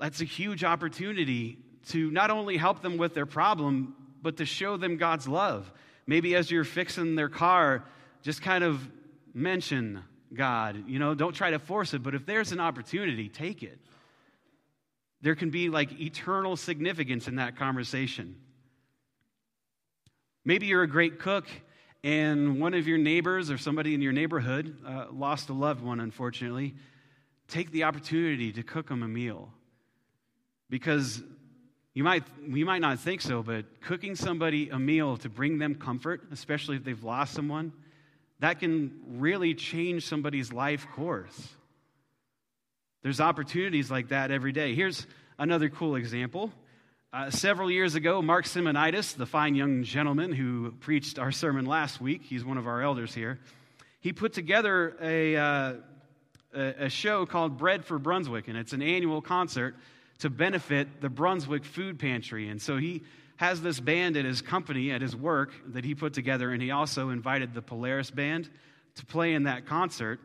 That's 0.00 0.20
a 0.20 0.24
huge 0.24 0.64
opportunity 0.64 1.58
to 1.86 2.10
not 2.10 2.30
only 2.30 2.56
help 2.56 2.82
them 2.82 2.96
with 2.96 3.14
their 3.14 3.26
problem, 3.26 3.94
but 4.22 4.38
to 4.38 4.44
show 4.44 4.76
them 4.76 4.96
God's 4.96 5.28
love. 5.28 5.70
Maybe 6.06 6.34
as 6.34 6.50
you're 6.50 6.64
fixing 6.64 7.14
their 7.14 7.28
car, 7.28 7.84
just 8.22 8.42
kind 8.42 8.64
of 8.64 8.80
mention 9.34 10.02
God. 10.34 10.84
You 10.88 10.98
know, 10.98 11.14
don't 11.14 11.34
try 11.34 11.50
to 11.50 11.58
force 11.58 11.94
it, 11.94 12.02
but 12.02 12.14
if 12.14 12.26
there's 12.26 12.52
an 12.52 12.60
opportunity, 12.60 13.28
take 13.28 13.62
it. 13.62 13.78
There 15.22 15.34
can 15.34 15.50
be 15.50 15.68
like 15.68 16.00
eternal 16.00 16.56
significance 16.56 17.28
in 17.28 17.36
that 17.36 17.56
conversation. 17.56 18.36
Maybe 20.44 20.66
you're 20.66 20.82
a 20.82 20.88
great 20.88 21.18
cook 21.18 21.46
and 22.04 22.60
one 22.60 22.74
of 22.74 22.86
your 22.86 22.98
neighbors 22.98 23.50
or 23.50 23.58
somebody 23.58 23.94
in 23.94 24.00
your 24.00 24.12
neighborhood 24.12 24.76
uh, 24.86 25.06
lost 25.12 25.48
a 25.48 25.52
loved 25.52 25.82
one, 25.82 25.98
unfortunately. 25.98 26.74
Take 27.48 27.72
the 27.72 27.84
opportunity 27.84 28.52
to 28.52 28.62
cook 28.62 28.88
them 28.88 29.02
a 29.02 29.08
meal. 29.08 29.52
Because 30.70 31.22
you 31.96 32.04
might, 32.04 32.24
you 32.46 32.66
might 32.66 32.80
not 32.82 33.00
think 33.00 33.22
so, 33.22 33.42
but 33.42 33.80
cooking 33.80 34.16
somebody 34.16 34.68
a 34.68 34.78
meal 34.78 35.16
to 35.16 35.30
bring 35.30 35.56
them 35.56 35.76
comfort, 35.76 36.24
especially 36.30 36.76
if 36.76 36.84
they've 36.84 37.02
lost 37.02 37.32
someone, 37.32 37.72
that 38.40 38.60
can 38.60 39.00
really 39.12 39.54
change 39.54 40.06
somebody's 40.06 40.52
life 40.52 40.86
course. 40.94 41.48
There's 43.02 43.18
opportunities 43.18 43.90
like 43.90 44.08
that 44.08 44.30
every 44.30 44.52
day. 44.52 44.74
Here's 44.74 45.06
another 45.38 45.70
cool 45.70 45.96
example. 45.96 46.52
Uh, 47.14 47.30
several 47.30 47.70
years 47.70 47.94
ago, 47.94 48.20
Mark 48.20 48.44
Simonitis, 48.44 49.16
the 49.16 49.24
fine 49.24 49.54
young 49.54 49.82
gentleman 49.82 50.32
who 50.32 50.72
preached 50.72 51.18
our 51.18 51.32
sermon 51.32 51.64
last 51.64 51.98
week, 51.98 52.24
he's 52.24 52.44
one 52.44 52.58
of 52.58 52.66
our 52.66 52.82
elders 52.82 53.14
here, 53.14 53.40
he 54.00 54.12
put 54.12 54.34
together 54.34 54.94
a, 55.00 55.34
uh, 55.34 55.72
a 56.52 56.90
show 56.90 57.24
called 57.24 57.56
Bread 57.56 57.86
for 57.86 57.98
Brunswick, 57.98 58.48
and 58.48 58.58
it's 58.58 58.74
an 58.74 58.82
annual 58.82 59.22
concert 59.22 59.76
to 60.18 60.30
benefit 60.30 61.00
the 61.00 61.08
Brunswick 61.08 61.64
Food 61.64 61.98
Pantry. 61.98 62.48
And 62.48 62.60
so 62.60 62.76
he 62.76 63.02
has 63.36 63.60
this 63.60 63.80
band 63.80 64.16
at 64.16 64.24
his 64.24 64.40
company, 64.40 64.90
at 64.90 65.02
his 65.02 65.14
work, 65.14 65.52
that 65.68 65.84
he 65.84 65.94
put 65.94 66.14
together, 66.14 66.52
and 66.52 66.62
he 66.62 66.70
also 66.70 67.10
invited 67.10 67.52
the 67.52 67.62
Polaris 67.62 68.10
Band 68.10 68.48
to 68.96 69.06
play 69.06 69.34
in 69.34 69.44
that 69.44 69.66
concert. 69.66 70.20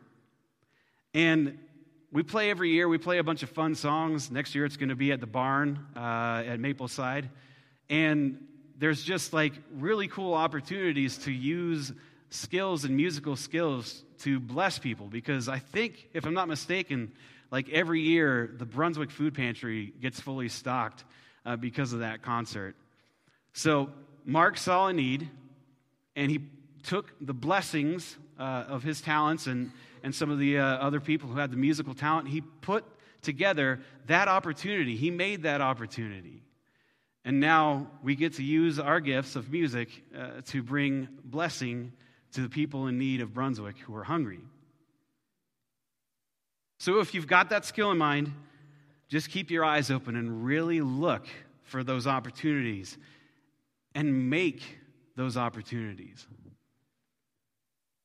And 1.13 1.57
we 2.11 2.23
play 2.23 2.49
every 2.49 2.71
year. 2.71 2.87
We 2.87 2.97
play 2.97 3.17
a 3.17 3.23
bunch 3.23 3.43
of 3.43 3.49
fun 3.49 3.75
songs. 3.75 4.31
Next 4.31 4.55
year, 4.55 4.65
it's 4.65 4.77
going 4.77 4.89
to 4.89 4.95
be 4.95 5.11
at 5.11 5.19
the 5.19 5.27
barn 5.27 5.79
uh, 5.95 6.43
at 6.45 6.59
Mapleside. 6.59 7.29
And 7.89 8.45
there's 8.77 9.03
just 9.03 9.33
like 9.33 9.53
really 9.73 10.07
cool 10.07 10.33
opportunities 10.33 11.17
to 11.19 11.31
use 11.31 11.91
skills 12.29 12.85
and 12.85 12.95
musical 12.95 13.35
skills 13.35 14.03
to 14.19 14.39
bless 14.39 14.79
people 14.79 15.07
because 15.07 15.49
I 15.49 15.59
think, 15.59 16.09
if 16.13 16.25
I'm 16.25 16.33
not 16.33 16.47
mistaken, 16.47 17.11
like 17.51 17.69
every 17.69 18.01
year, 18.01 18.49
the 18.57 18.65
Brunswick 18.65 19.11
Food 19.11 19.33
Pantry 19.33 19.93
gets 20.01 20.19
fully 20.19 20.47
stocked 20.47 21.03
uh, 21.45 21.57
because 21.57 21.91
of 21.91 21.99
that 21.99 22.21
concert. 22.21 22.75
So 23.53 23.89
Mark 24.25 24.57
saw 24.57 24.87
a 24.87 24.93
need, 24.93 25.29
and 26.15 26.31
he 26.31 26.41
took 26.83 27.13
the 27.19 27.33
blessings 27.33 28.17
uh, 28.39 28.65
of 28.67 28.83
his 28.83 29.01
talents 29.01 29.47
and, 29.47 29.71
and 30.01 30.15
some 30.15 30.31
of 30.31 30.39
the 30.39 30.59
uh, 30.59 30.63
other 30.63 30.99
people 30.99 31.29
who 31.29 31.37
had 31.37 31.51
the 31.51 31.57
musical 31.57 31.93
talent. 31.93 32.29
He 32.29 32.41
put 32.41 32.85
together 33.21 33.81
that 34.07 34.27
opportunity. 34.27 34.95
He 34.95 35.11
made 35.11 35.43
that 35.43 35.61
opportunity. 35.61 36.41
And 37.23 37.39
now 37.39 37.87
we 38.01 38.15
get 38.15 38.33
to 38.35 38.43
use 38.43 38.79
our 38.79 38.99
gifts 38.99 39.35
of 39.35 39.51
music 39.51 39.89
uh, 40.17 40.41
to 40.47 40.63
bring 40.63 41.07
blessing 41.23 41.91
to 42.33 42.41
the 42.41 42.49
people 42.49 42.87
in 42.87 42.97
need 42.97 43.21
of 43.21 43.33
Brunswick 43.33 43.77
who 43.77 43.95
are 43.95 44.03
hungry. 44.03 44.39
So 46.81 46.99
if 46.99 47.13
you've 47.13 47.27
got 47.27 47.51
that 47.51 47.63
skill 47.63 47.91
in 47.91 47.99
mind, 47.99 48.33
just 49.07 49.29
keep 49.29 49.51
your 49.51 49.63
eyes 49.63 49.91
open 49.91 50.15
and 50.15 50.43
really 50.43 50.81
look 50.81 51.27
for 51.61 51.83
those 51.83 52.07
opportunities 52.07 52.97
and 53.93 54.31
make 54.31 54.79
those 55.15 55.37
opportunities. 55.37 56.25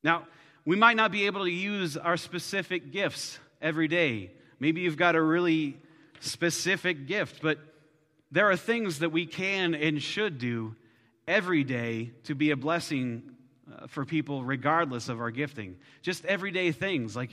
Now, 0.05 0.27
we 0.67 0.77
might 0.77 0.97
not 0.97 1.11
be 1.11 1.25
able 1.25 1.45
to 1.45 1.51
use 1.51 1.97
our 1.97 2.19
specific 2.19 2.93
gifts 2.93 3.39
every 3.63 3.89
day. 3.89 4.33
Maybe 4.61 4.83
you've 4.83 4.99
got 4.99 5.17
a 5.17 5.23
really 5.23 5.79
specific 6.21 7.07
gift, 7.07 7.41
but 7.41 7.59
there 8.31 8.51
are 8.51 8.59
things 8.59 8.99
that 8.99 9.09
we 9.09 9.25
can 9.25 9.75
and 9.75 10.03
should 10.03 10.37
do 10.39 10.77
every 11.27 11.65
day 11.65 12.11
to 12.25 12.35
be 12.35 12.51
a 12.51 12.57
blessing 12.57 13.23
uh, 13.75 13.87
for 13.87 14.05
people 14.05 14.45
regardless 14.45 15.09
of 15.09 15.19
our 15.19 15.31
gifting. 15.31 15.79
Just 16.03 16.27
everyday 16.27 16.73
things 16.73 17.17
like 17.17 17.31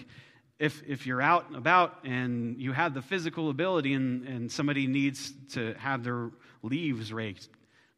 if, 0.63 0.81
if 0.87 1.05
you're 1.05 1.21
out 1.21 1.47
and 1.47 1.57
about 1.57 2.05
and 2.05 2.57
you 2.57 2.71
have 2.71 2.93
the 2.93 3.01
physical 3.01 3.49
ability 3.49 3.93
and, 3.93 4.25
and 4.25 4.49
somebody 4.49 4.87
needs 4.87 5.33
to 5.49 5.73
have 5.73 6.05
their 6.05 6.31
leaves 6.61 7.11
raked, 7.11 7.49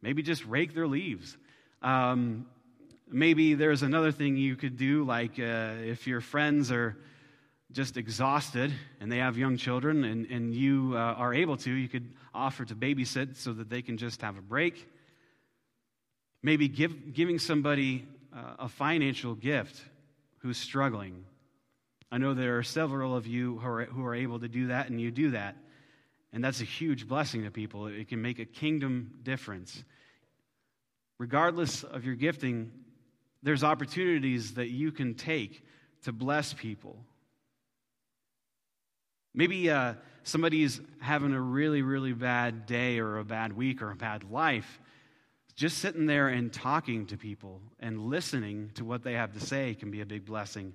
maybe 0.02 0.20
just 0.20 0.44
rake 0.46 0.74
their 0.74 0.88
leaves. 0.88 1.36
Um, 1.80 2.46
maybe 3.08 3.54
there's 3.54 3.84
another 3.84 4.10
thing 4.10 4.36
you 4.36 4.56
could 4.56 4.76
do, 4.76 5.04
like 5.04 5.38
uh, 5.38 5.74
if 5.84 6.08
your 6.08 6.20
friends 6.20 6.72
are 6.72 6.96
just 7.70 7.96
exhausted 7.96 8.72
and 9.00 9.12
they 9.12 9.18
have 9.18 9.38
young 9.38 9.56
children 9.56 10.02
and, 10.02 10.26
and 10.26 10.52
you 10.52 10.94
uh, 10.96 10.98
are 10.98 11.32
able 11.32 11.56
to, 11.58 11.70
you 11.70 11.88
could 11.88 12.12
offer 12.34 12.64
to 12.64 12.74
babysit 12.74 13.36
so 13.36 13.52
that 13.52 13.70
they 13.70 13.80
can 13.80 13.96
just 13.96 14.22
have 14.22 14.36
a 14.38 14.42
break. 14.42 14.90
Maybe 16.42 16.66
give, 16.66 17.14
giving 17.14 17.38
somebody 17.38 18.08
uh, 18.34 18.64
a 18.64 18.68
financial 18.68 19.36
gift 19.36 19.80
who's 20.38 20.58
struggling. 20.58 21.26
I 22.16 22.18
know 22.18 22.32
there 22.32 22.56
are 22.56 22.62
several 22.62 23.14
of 23.14 23.26
you 23.26 23.58
who 23.58 23.68
are, 23.68 23.84
who 23.84 24.02
are 24.06 24.14
able 24.14 24.40
to 24.40 24.48
do 24.48 24.68
that, 24.68 24.88
and 24.88 24.98
you 24.98 25.10
do 25.10 25.32
that. 25.32 25.54
And 26.32 26.42
that's 26.42 26.62
a 26.62 26.64
huge 26.64 27.06
blessing 27.06 27.44
to 27.44 27.50
people. 27.50 27.88
It 27.88 28.08
can 28.08 28.22
make 28.22 28.38
a 28.38 28.46
kingdom 28.46 29.18
difference. 29.22 29.84
Regardless 31.18 31.84
of 31.84 32.06
your 32.06 32.14
gifting, 32.14 32.72
there's 33.42 33.62
opportunities 33.62 34.54
that 34.54 34.70
you 34.70 34.92
can 34.92 35.12
take 35.12 35.62
to 36.04 36.12
bless 36.12 36.54
people. 36.54 37.04
Maybe 39.34 39.68
uh, 39.68 39.92
somebody's 40.22 40.80
having 41.00 41.34
a 41.34 41.40
really, 41.40 41.82
really 41.82 42.14
bad 42.14 42.64
day 42.64 42.98
or 42.98 43.18
a 43.18 43.26
bad 43.26 43.52
week 43.52 43.82
or 43.82 43.90
a 43.90 43.94
bad 43.94 44.24
life. 44.24 44.80
Just 45.54 45.76
sitting 45.80 46.06
there 46.06 46.28
and 46.28 46.50
talking 46.50 47.04
to 47.08 47.18
people 47.18 47.60
and 47.78 48.06
listening 48.06 48.70
to 48.76 48.86
what 48.86 49.02
they 49.02 49.12
have 49.12 49.34
to 49.34 49.40
say 49.40 49.74
can 49.74 49.90
be 49.90 50.00
a 50.00 50.06
big 50.06 50.24
blessing. 50.24 50.72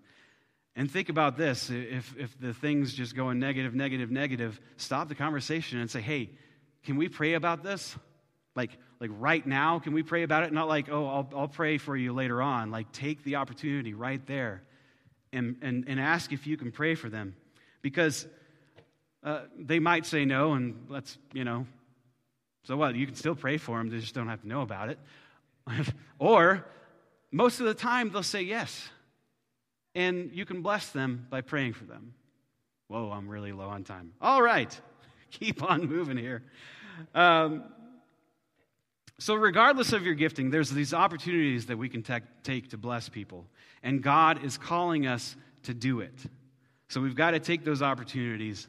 And 0.75 0.89
think 0.89 1.09
about 1.09 1.37
this 1.37 1.69
if, 1.69 2.15
if 2.17 2.39
the 2.39 2.53
thing's 2.53 2.93
just 2.93 3.15
going 3.15 3.39
negative, 3.39 3.75
negative, 3.75 4.09
negative, 4.09 4.59
stop 4.77 5.09
the 5.09 5.15
conversation 5.15 5.79
and 5.79 5.91
say, 5.91 6.01
hey, 6.01 6.29
can 6.83 6.95
we 6.95 7.09
pray 7.09 7.33
about 7.33 7.61
this? 7.61 7.95
Like, 8.55 8.71
like 8.99 9.09
right 9.13 9.45
now, 9.45 9.79
can 9.79 9.93
we 9.93 10.03
pray 10.03 10.23
about 10.23 10.43
it? 10.43 10.53
Not 10.53 10.67
like, 10.67 10.89
oh, 10.89 11.07
I'll, 11.07 11.29
I'll 11.35 11.47
pray 11.47 11.77
for 11.77 11.95
you 11.95 12.13
later 12.13 12.41
on. 12.41 12.71
Like, 12.71 12.91
take 12.91 13.23
the 13.23 13.35
opportunity 13.35 13.93
right 13.93 14.25
there 14.27 14.63
and, 15.33 15.57
and, 15.61 15.85
and 15.87 15.99
ask 15.99 16.31
if 16.31 16.47
you 16.47 16.55
can 16.57 16.71
pray 16.71 16.95
for 16.95 17.09
them. 17.09 17.35
Because 17.81 18.25
uh, 19.23 19.41
they 19.57 19.79
might 19.79 20.05
say 20.05 20.23
no, 20.23 20.53
and 20.53 20.85
let's, 20.87 21.17
you 21.33 21.43
know, 21.43 21.65
so 22.63 22.77
what? 22.77 22.95
You 22.95 23.05
can 23.05 23.15
still 23.15 23.35
pray 23.35 23.57
for 23.57 23.77
them, 23.77 23.89
they 23.89 23.99
just 23.99 24.15
don't 24.15 24.27
have 24.27 24.41
to 24.41 24.47
know 24.47 24.61
about 24.61 24.89
it. 24.89 24.99
or 26.19 26.65
most 27.31 27.59
of 27.59 27.65
the 27.65 27.73
time, 27.73 28.11
they'll 28.11 28.23
say 28.23 28.41
yes 28.41 28.89
and 29.95 30.31
you 30.33 30.45
can 30.45 30.61
bless 30.61 30.89
them 30.89 31.27
by 31.29 31.41
praying 31.41 31.73
for 31.73 31.85
them. 31.85 32.13
Whoa, 32.87 33.11
I'm 33.11 33.27
really 33.27 33.51
low 33.51 33.69
on 33.69 33.83
time. 33.83 34.13
All 34.21 34.41
right, 34.41 34.79
keep 35.31 35.63
on 35.63 35.87
moving 35.87 36.17
here. 36.17 36.43
Um, 37.15 37.63
so, 39.19 39.35
regardless 39.35 39.93
of 39.93 40.03
your 40.03 40.15
gifting, 40.15 40.49
there's 40.49 40.69
these 40.69 40.93
opportunities 40.93 41.67
that 41.67 41.77
we 41.77 41.89
can 41.89 42.01
te- 42.01 42.19
take 42.43 42.71
to 42.71 42.77
bless 42.77 43.07
people, 43.07 43.45
and 43.83 44.01
God 44.01 44.43
is 44.43 44.57
calling 44.57 45.05
us 45.05 45.35
to 45.63 45.73
do 45.73 45.99
it. 45.99 46.13
So, 46.89 47.01
we've 47.01 47.15
got 47.15 47.31
to 47.31 47.39
take 47.39 47.63
those 47.63 47.81
opportunities 47.81 48.67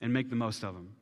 and 0.00 0.12
make 0.12 0.28
the 0.28 0.36
most 0.36 0.64
of 0.64 0.74
them. 0.74 0.94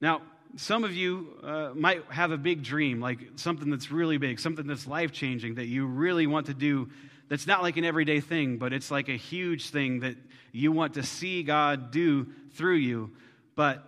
Now, 0.00 0.22
some 0.56 0.84
of 0.84 0.94
you 0.94 1.34
uh, 1.42 1.70
might 1.74 2.04
have 2.10 2.30
a 2.30 2.36
big 2.36 2.62
dream, 2.62 3.00
like 3.00 3.18
something 3.36 3.70
that's 3.70 3.90
really 3.90 4.18
big, 4.18 4.38
something 4.38 4.66
that's 4.66 4.86
life 4.86 5.12
changing 5.12 5.56
that 5.56 5.66
you 5.66 5.86
really 5.86 6.26
want 6.26 6.46
to 6.46 6.54
do 6.54 6.88
that's 7.32 7.46
not 7.46 7.62
like 7.62 7.78
an 7.78 7.84
everyday 7.86 8.20
thing, 8.20 8.58
but 8.58 8.74
it's 8.74 8.90
like 8.90 9.08
a 9.08 9.16
huge 9.16 9.70
thing 9.70 10.00
that 10.00 10.16
you 10.52 10.70
want 10.70 10.92
to 10.94 11.02
see 11.02 11.42
God 11.42 11.90
do 11.90 12.26
through 12.56 12.76
you. 12.76 13.10
But 13.56 13.82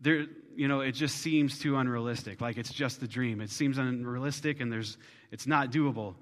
there, 0.00 0.26
you 0.56 0.66
know, 0.66 0.80
it 0.80 0.90
just 0.90 1.18
seems 1.18 1.60
too 1.60 1.76
unrealistic. 1.76 2.40
Like 2.40 2.58
it's 2.58 2.72
just 2.72 3.00
a 3.04 3.06
dream. 3.06 3.40
It 3.40 3.50
seems 3.50 3.78
unrealistic 3.78 4.60
and 4.60 4.72
there's, 4.72 4.98
it's 5.30 5.46
not 5.46 5.70
doable. 5.70 6.16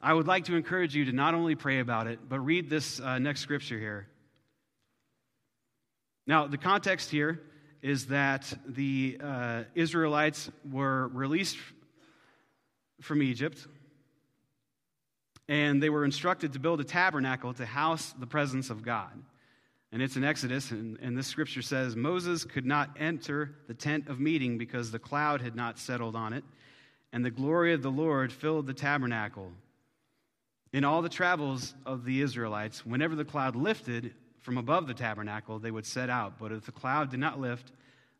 I 0.00 0.14
would 0.14 0.26
like 0.26 0.46
to 0.46 0.56
encourage 0.56 0.96
you 0.96 1.04
to 1.04 1.12
not 1.12 1.34
only 1.34 1.54
pray 1.54 1.80
about 1.80 2.06
it, 2.06 2.18
but 2.26 2.40
read 2.40 2.70
this 2.70 3.00
uh, 3.00 3.18
next 3.18 3.42
scripture 3.42 3.78
here. 3.78 4.08
Now, 6.26 6.46
the 6.46 6.56
context 6.56 7.10
here 7.10 7.42
is 7.82 8.06
that 8.06 8.50
the 8.66 9.18
uh, 9.22 9.64
Israelites 9.74 10.50
were 10.72 11.08
released 11.08 11.58
from 13.02 13.22
Egypt, 13.22 13.66
and 15.48 15.82
they 15.82 15.90
were 15.90 16.04
instructed 16.04 16.52
to 16.52 16.58
build 16.58 16.80
a 16.80 16.84
tabernacle 16.84 17.54
to 17.54 17.64
house 17.64 18.14
the 18.18 18.26
presence 18.26 18.70
of 18.70 18.82
God. 18.82 19.22
And 19.90 20.02
it's 20.02 20.16
in 20.16 20.24
Exodus, 20.24 20.70
and, 20.70 20.98
and 21.00 21.16
this 21.16 21.26
scripture 21.26 21.62
says 21.62 21.96
Moses 21.96 22.44
could 22.44 22.66
not 22.66 22.90
enter 22.98 23.54
the 23.66 23.74
tent 23.74 24.08
of 24.08 24.20
meeting 24.20 24.58
because 24.58 24.90
the 24.90 24.98
cloud 24.98 25.40
had 25.40 25.56
not 25.56 25.78
settled 25.78 26.14
on 26.14 26.34
it, 26.34 26.44
and 27.12 27.24
the 27.24 27.30
glory 27.30 27.72
of 27.72 27.82
the 27.82 27.90
Lord 27.90 28.30
filled 28.30 28.66
the 28.66 28.74
tabernacle. 28.74 29.50
In 30.74 30.84
all 30.84 31.00
the 31.00 31.08
travels 31.08 31.74
of 31.86 32.04
the 32.04 32.20
Israelites, 32.20 32.84
whenever 32.84 33.16
the 33.16 33.24
cloud 33.24 33.56
lifted 33.56 34.12
from 34.40 34.58
above 34.58 34.86
the 34.86 34.94
tabernacle, 34.94 35.58
they 35.58 35.70
would 35.70 35.86
set 35.86 36.10
out. 36.10 36.38
But 36.38 36.52
if 36.52 36.66
the 36.66 36.72
cloud 36.72 37.10
did 37.10 37.20
not 37.20 37.40
lift, 37.40 37.72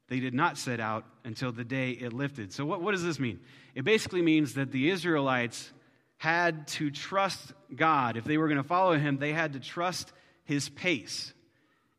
they 0.08 0.20
did 0.20 0.32
not 0.32 0.56
set 0.56 0.80
out 0.80 1.04
until 1.24 1.52
the 1.52 1.64
day 1.64 1.90
it 1.90 2.14
lifted. 2.14 2.54
So, 2.54 2.64
what, 2.64 2.80
what 2.80 2.92
does 2.92 3.04
this 3.04 3.20
mean? 3.20 3.40
It 3.74 3.84
basically 3.84 4.22
means 4.22 4.54
that 4.54 4.72
the 4.72 4.88
Israelites 4.88 5.70
had 6.18 6.66
to 6.66 6.90
trust 6.90 7.52
God. 7.74 8.16
If 8.16 8.24
they 8.24 8.36
were 8.36 8.48
going 8.48 8.58
to 8.58 8.68
follow 8.68 8.98
him, 8.98 9.18
they 9.18 9.32
had 9.32 9.54
to 9.54 9.60
trust 9.60 10.12
his 10.44 10.68
pace 10.68 11.32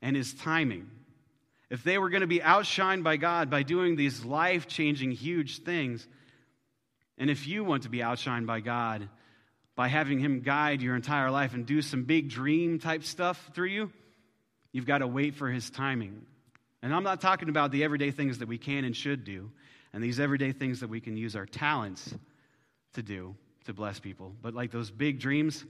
and 0.01 0.15
his 0.15 0.33
timing. 0.33 0.91
If 1.69 1.83
they 1.83 1.97
were 1.97 2.09
going 2.09 2.21
to 2.21 2.27
be 2.27 2.39
outshined 2.39 3.03
by 3.03 3.17
God 3.17 3.49
by 3.49 3.63
doing 3.63 3.95
these 3.95 4.25
life 4.25 4.67
changing, 4.67 5.11
huge 5.11 5.63
things, 5.63 6.05
and 7.17 7.29
if 7.29 7.47
you 7.47 7.63
want 7.63 7.83
to 7.83 7.89
be 7.89 7.99
outshined 7.99 8.45
by 8.45 8.59
God 8.59 9.07
by 9.75 9.87
having 9.87 10.19
him 10.19 10.41
guide 10.41 10.81
your 10.81 10.95
entire 10.95 11.31
life 11.31 11.53
and 11.53 11.65
do 11.65 11.81
some 11.81 12.03
big 12.03 12.29
dream 12.29 12.79
type 12.79 13.03
stuff 13.03 13.51
through 13.53 13.67
you, 13.67 13.91
you've 14.73 14.85
got 14.85 14.97
to 14.97 15.07
wait 15.07 15.35
for 15.35 15.49
his 15.49 15.69
timing. 15.69 16.25
And 16.81 16.93
I'm 16.93 17.03
not 17.03 17.21
talking 17.21 17.49
about 17.49 17.71
the 17.71 17.83
everyday 17.85 18.11
things 18.11 18.39
that 18.39 18.47
we 18.47 18.57
can 18.57 18.83
and 18.83 18.95
should 18.95 19.23
do, 19.23 19.51
and 19.93 20.03
these 20.03 20.19
everyday 20.19 20.51
things 20.51 20.81
that 20.81 20.89
we 20.89 20.99
can 20.99 21.15
use 21.15 21.35
our 21.35 21.45
talents 21.45 22.13
to 22.93 23.03
do 23.03 23.35
to 23.65 23.73
bless 23.73 23.99
people. 23.99 24.33
But 24.41 24.53
like 24.53 24.71
those 24.71 24.91
big 24.91 25.19
dreams, 25.19 25.65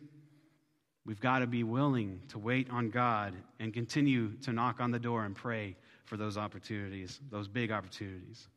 we've 1.06 1.20
got 1.20 1.40
to 1.40 1.48
be 1.48 1.64
willing 1.64 2.22
to 2.30 2.40
wait 2.40 2.70
on 2.70 2.90
God 2.90 3.34
and 3.60 3.74
continue 3.74 4.34
to 4.44 4.54
knock 4.54 4.80
on 4.80 4.92
the 4.92 5.00
door 5.00 5.26
and 5.26 5.36
pray 5.36 5.76
for 6.06 6.18
those 6.18 6.38
opportunities, 6.38 7.20
those 7.30 7.48
big 7.48 7.72
opportunities. 7.72 8.48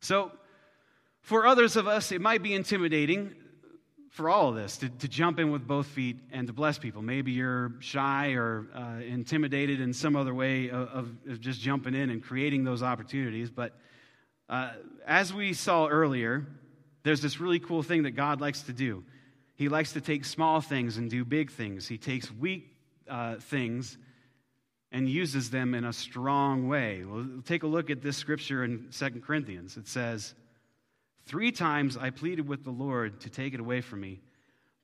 So, 0.00 0.32
for 1.20 1.46
others 1.46 1.76
of 1.76 1.86
us, 1.86 2.10
it 2.10 2.20
might 2.20 2.42
be 2.42 2.52
intimidating 2.52 3.36
for 4.12 4.28
all 4.28 4.50
of 4.50 4.56
this 4.56 4.76
to, 4.78 4.88
to 4.90 5.08
jump 5.08 5.38
in 5.38 5.50
with 5.50 5.66
both 5.66 5.86
feet 5.86 6.18
and 6.32 6.46
to 6.46 6.52
bless 6.52 6.78
people. 6.78 7.00
Maybe 7.00 7.32
you're 7.32 7.72
shy 7.78 8.32
or 8.32 8.66
uh, 8.74 9.00
intimidated 9.00 9.80
in 9.80 9.94
some 9.94 10.16
other 10.16 10.34
way 10.34 10.68
of, 10.68 10.88
of, 11.26 11.40
just 11.40 11.60
jumping 11.60 11.94
in 11.94 12.10
and 12.10 12.22
creating 12.22 12.64
those 12.64 12.82
opportunities. 12.82 13.50
But 13.50 13.74
uh, 14.50 14.72
as 15.06 15.32
we 15.32 15.54
saw 15.54 15.86
earlier, 15.86 16.46
there's 17.02 17.20
this 17.20 17.40
really 17.40 17.58
cool 17.58 17.82
thing 17.82 18.04
that 18.04 18.12
God 18.12 18.40
likes 18.40 18.62
to 18.62 18.72
do. 18.72 19.04
He 19.54 19.68
likes 19.68 19.92
to 19.92 20.00
take 20.00 20.24
small 20.24 20.60
things 20.60 20.96
and 20.96 21.10
do 21.10 21.24
big 21.24 21.50
things. 21.50 21.86
He 21.86 21.98
takes 21.98 22.30
weak 22.32 22.68
uh, 23.08 23.36
things 23.36 23.98
and 24.90 25.08
uses 25.08 25.50
them 25.50 25.74
in 25.74 25.84
a 25.84 25.92
strong 25.92 26.68
way. 26.68 27.04
Well, 27.04 27.26
take 27.44 27.62
a 27.62 27.66
look 27.66 27.90
at 27.90 28.02
this 28.02 28.16
scripture 28.16 28.64
in 28.64 28.86
Second 28.90 29.22
Corinthians. 29.22 29.76
It 29.76 29.88
says, 29.88 30.34
Three 31.24 31.52
times 31.52 31.96
I 31.96 32.10
pleaded 32.10 32.48
with 32.48 32.64
the 32.64 32.70
Lord 32.70 33.20
to 33.20 33.30
take 33.30 33.54
it 33.54 33.60
away 33.60 33.80
from 33.80 34.00
me. 34.00 34.20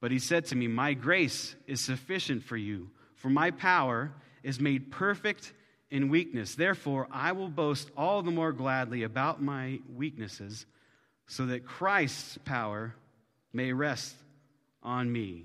But 0.01 0.13
he 0.13 0.19
said 0.19 0.47
to 0.47 0.57
me, 0.57 0.69
My 0.69 0.95
grace 0.95 1.57
is 1.67 1.81
sufficient 1.81 2.45
for 2.45 2.57
you, 2.57 2.91
for 3.17 3.29
my 3.29 3.51
power 3.51 4.13
is 4.43 4.61
made 4.61 4.91
perfect 4.91 5.53
in 5.91 6.09
weakness. 6.09 6.55
Therefore, 6.55 7.09
I 7.11 7.33
will 7.33 7.49
boast 7.49 7.91
all 7.97 8.23
the 8.23 8.31
more 8.31 8.53
gladly 8.53 9.03
about 9.03 9.43
my 9.43 9.81
weaknesses, 9.95 10.67
so 11.29 11.47
that 11.47 11.65
Christ's 11.65 12.39
power 12.39 12.95
may 13.53 13.73
rest 13.73 14.15
on 14.83 15.11
me. 15.11 15.45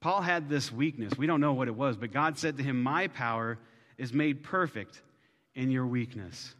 Paul 0.00 0.22
had 0.22 0.48
this 0.48 0.72
weakness. 0.72 1.18
We 1.18 1.26
don't 1.26 1.40
know 1.40 1.52
what 1.52 1.68
it 1.68 1.74
was, 1.74 1.96
but 1.96 2.12
God 2.12 2.38
said 2.38 2.56
to 2.56 2.62
him, 2.62 2.82
My 2.82 3.08
power 3.08 3.58
is 3.98 4.14
made 4.14 4.42
perfect 4.42 5.02
in 5.54 5.70
your 5.70 5.86
weakness. 5.86 6.54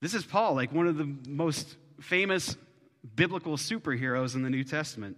This 0.00 0.14
is 0.14 0.24
Paul, 0.24 0.54
like 0.54 0.70
one 0.70 0.86
of 0.86 0.96
the 0.96 1.12
most 1.26 1.76
famous 2.00 2.56
biblical 3.16 3.56
superheroes 3.56 4.34
in 4.34 4.42
the 4.42 4.50
New 4.50 4.64
Testament. 4.64 5.16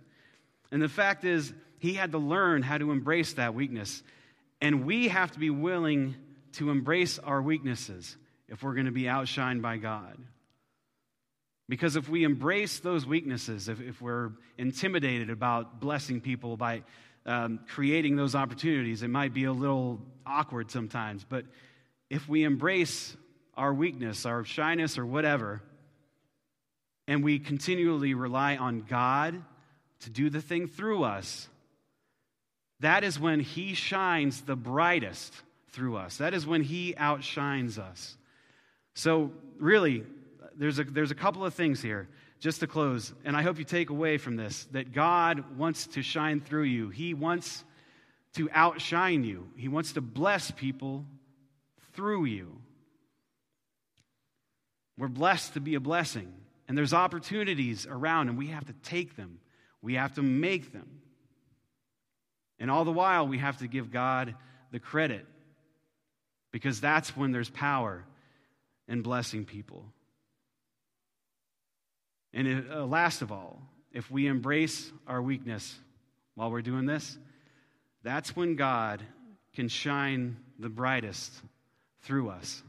And 0.70 0.80
the 0.80 0.88
fact 0.88 1.24
is, 1.24 1.52
he 1.78 1.94
had 1.94 2.12
to 2.12 2.18
learn 2.18 2.62
how 2.62 2.78
to 2.78 2.92
embrace 2.92 3.34
that 3.34 3.54
weakness. 3.54 4.02
And 4.60 4.86
we 4.86 5.08
have 5.08 5.32
to 5.32 5.38
be 5.38 5.50
willing 5.50 6.14
to 6.52 6.70
embrace 6.70 7.18
our 7.18 7.42
weaknesses 7.42 8.16
if 8.48 8.62
we're 8.62 8.74
going 8.74 8.86
to 8.86 8.92
be 8.92 9.04
outshined 9.04 9.60
by 9.60 9.76
God. 9.76 10.16
Because 11.68 11.96
if 11.96 12.08
we 12.08 12.24
embrace 12.24 12.78
those 12.78 13.04
weaknesses, 13.04 13.68
if, 13.68 13.80
if 13.80 14.00
we're 14.00 14.30
intimidated 14.56 15.30
about 15.30 15.80
blessing 15.80 16.20
people 16.20 16.56
by 16.56 16.82
um, 17.24 17.60
creating 17.68 18.14
those 18.14 18.36
opportunities, 18.36 19.02
it 19.02 19.08
might 19.08 19.34
be 19.34 19.44
a 19.44 19.52
little 19.52 20.00
awkward 20.24 20.70
sometimes. 20.70 21.24
But 21.24 21.44
if 22.08 22.28
we 22.28 22.44
embrace 22.44 23.16
our 23.54 23.74
weakness, 23.74 24.26
our 24.26 24.44
shyness, 24.44 24.96
or 24.96 25.04
whatever, 25.04 25.60
and 27.08 27.24
we 27.24 27.38
continually 27.38 28.14
rely 28.14 28.56
on 28.56 28.82
God 28.82 29.42
to 30.00 30.10
do 30.10 30.30
the 30.30 30.40
thing 30.40 30.68
through 30.68 31.02
us, 31.02 31.48
that 32.80 33.02
is 33.02 33.18
when 33.18 33.40
He 33.40 33.74
shines 33.74 34.42
the 34.42 34.56
brightest 34.56 35.34
through 35.70 35.96
us. 35.96 36.18
That 36.18 36.34
is 36.34 36.46
when 36.46 36.62
He 36.62 36.94
outshines 36.96 37.78
us. 37.78 38.16
So, 38.94 39.32
really, 39.58 40.04
there's 40.56 40.78
a, 40.78 40.84
there's 40.84 41.10
a 41.10 41.16
couple 41.16 41.44
of 41.44 41.54
things 41.54 41.82
here 41.82 42.08
just 42.38 42.60
to 42.60 42.66
close, 42.66 43.12
and 43.24 43.36
I 43.36 43.42
hope 43.42 43.58
you 43.58 43.64
take 43.64 43.90
away 43.90 44.18
from 44.18 44.36
this 44.36 44.66
that 44.72 44.92
God 44.92 45.56
wants 45.56 45.86
to 45.88 46.02
shine 46.02 46.40
through 46.40 46.64
you. 46.64 46.90
He 46.90 47.14
wants 47.14 47.64
to 48.34 48.50
outshine 48.52 49.24
you, 49.24 49.48
He 49.56 49.68
wants 49.68 49.92
to 49.92 50.00
bless 50.00 50.50
people 50.50 51.06
through 51.94 52.26
you. 52.26 52.60
We're 54.98 55.08
blessed 55.08 55.54
to 55.54 55.60
be 55.60 55.74
a 55.74 55.80
blessing. 55.80 56.32
And 56.68 56.76
there's 56.76 56.92
opportunities 56.92 57.86
around, 57.86 58.28
and 58.28 58.36
we 58.36 58.48
have 58.48 58.64
to 58.66 58.72
take 58.82 59.16
them. 59.16 59.38
We 59.82 59.94
have 59.94 60.14
to 60.14 60.22
make 60.22 60.72
them. 60.72 61.00
And 62.58 62.70
all 62.70 62.84
the 62.84 62.92
while, 62.92 63.28
we 63.28 63.38
have 63.38 63.58
to 63.58 63.68
give 63.68 63.92
God 63.92 64.34
the 64.72 64.80
credit 64.80 65.26
because 66.50 66.80
that's 66.80 67.16
when 67.16 67.30
there's 67.30 67.50
power 67.50 68.04
in 68.88 69.02
blessing 69.02 69.44
people. 69.44 69.84
And 72.36 72.46
it, 72.46 72.64
uh, 72.70 72.84
last 72.84 73.22
of 73.22 73.32
all, 73.32 73.62
if 73.92 74.10
we 74.10 74.26
embrace 74.26 74.92
our 75.06 75.22
weakness 75.22 75.74
while 76.34 76.50
we're 76.50 76.60
doing 76.60 76.84
this, 76.84 77.16
that's 78.02 78.36
when 78.36 78.56
God 78.56 79.02
can 79.54 79.68
shine 79.68 80.36
the 80.58 80.68
brightest 80.68 81.32
through 82.02 82.28
us. 82.28 82.62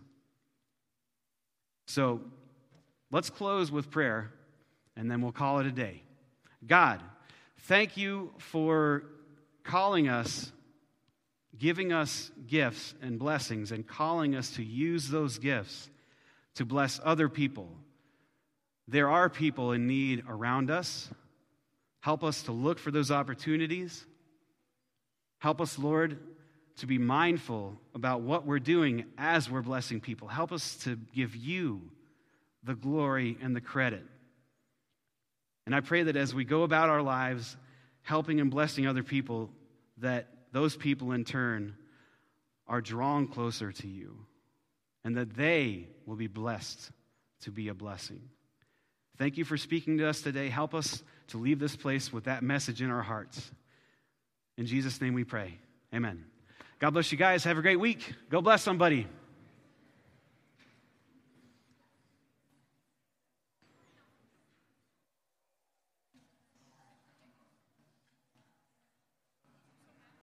So 1.85 2.21
let's 3.11 3.29
close 3.29 3.69
with 3.69 3.91
prayer 3.91 4.31
and 4.95 5.11
then 5.11 5.21
we'll 5.21 5.33
call 5.33 5.59
it 5.59 5.65
a 5.65 5.71
day. 5.71 6.01
God, 6.65 7.03
thank 7.63 7.97
you 7.97 8.31
for 8.37 9.03
calling 9.65 10.07
us, 10.07 10.49
giving 11.57 11.91
us 11.91 12.31
gifts 12.47 12.95
and 13.01 13.19
blessings, 13.19 13.73
and 13.73 13.85
calling 13.85 14.33
us 14.33 14.51
to 14.51 14.63
use 14.63 15.09
those 15.09 15.39
gifts 15.39 15.89
to 16.55 16.63
bless 16.63 17.01
other 17.03 17.27
people. 17.27 17.69
There 18.87 19.09
are 19.09 19.29
people 19.29 19.73
in 19.73 19.87
need 19.87 20.23
around 20.27 20.71
us. 20.71 21.09
Help 21.99 22.23
us 22.23 22.43
to 22.43 22.51
look 22.51 22.79
for 22.79 22.91
those 22.91 23.11
opportunities. 23.11 24.05
Help 25.39 25.59
us, 25.59 25.77
Lord, 25.77 26.17
to 26.77 26.87
be 26.87 26.97
mindful 26.97 27.77
about 27.93 28.21
what 28.21 28.45
we're 28.45 28.59
doing 28.59 29.05
as 29.17 29.49
we're 29.49 29.61
blessing 29.61 29.99
people. 29.99 30.27
Help 30.27 30.51
us 30.51 30.75
to 30.83 30.97
give 31.13 31.35
you 31.35 31.81
the 32.63 32.75
glory 32.75 33.37
and 33.41 33.55
the 33.55 33.61
credit. 33.61 34.03
And 35.65 35.75
I 35.75 35.81
pray 35.81 36.03
that 36.03 36.15
as 36.15 36.33
we 36.33 36.45
go 36.45 36.63
about 36.63 36.89
our 36.89 37.01
lives 37.01 37.57
helping 38.03 38.39
and 38.39 38.49
blessing 38.49 38.87
other 38.87 39.03
people, 39.03 39.49
that 39.97 40.27
those 40.53 40.77
people 40.77 41.11
in 41.11 41.25
turn 41.25 41.75
are 42.67 42.79
drawn 42.79 43.27
closer 43.27 43.71
to 43.71 43.87
you 43.87 44.17
and 45.03 45.17
that 45.17 45.35
they 45.35 45.87
will 46.05 46.15
be 46.15 46.27
blessed 46.27 46.91
to 47.41 47.51
be 47.51 47.67
a 47.67 47.73
blessing. 47.73 48.21
Thank 49.17 49.37
you 49.37 49.45
for 49.45 49.57
speaking 49.57 49.97
to 49.97 50.07
us 50.07 50.21
today. 50.21 50.49
Help 50.49 50.75
us 50.75 51.01
to 51.29 51.37
leave 51.37 51.59
this 51.59 51.75
place 51.75 52.13
with 52.13 52.25
that 52.25 52.43
message 52.43 52.81
in 52.81 52.91
our 52.91 53.01
hearts. 53.01 53.51
In 54.57 54.65
Jesus' 54.65 55.01
name 55.01 55.13
we 55.13 55.23
pray. 55.23 55.57
Amen. 55.93 56.25
God 56.79 56.91
bless 56.91 57.11
you 57.11 57.17
guys. 57.17 57.43
Have 57.43 57.57
a 57.57 57.61
great 57.61 57.79
week. 57.79 58.13
Go 58.29 58.41
bless 58.41 58.61
somebody. 58.61 59.07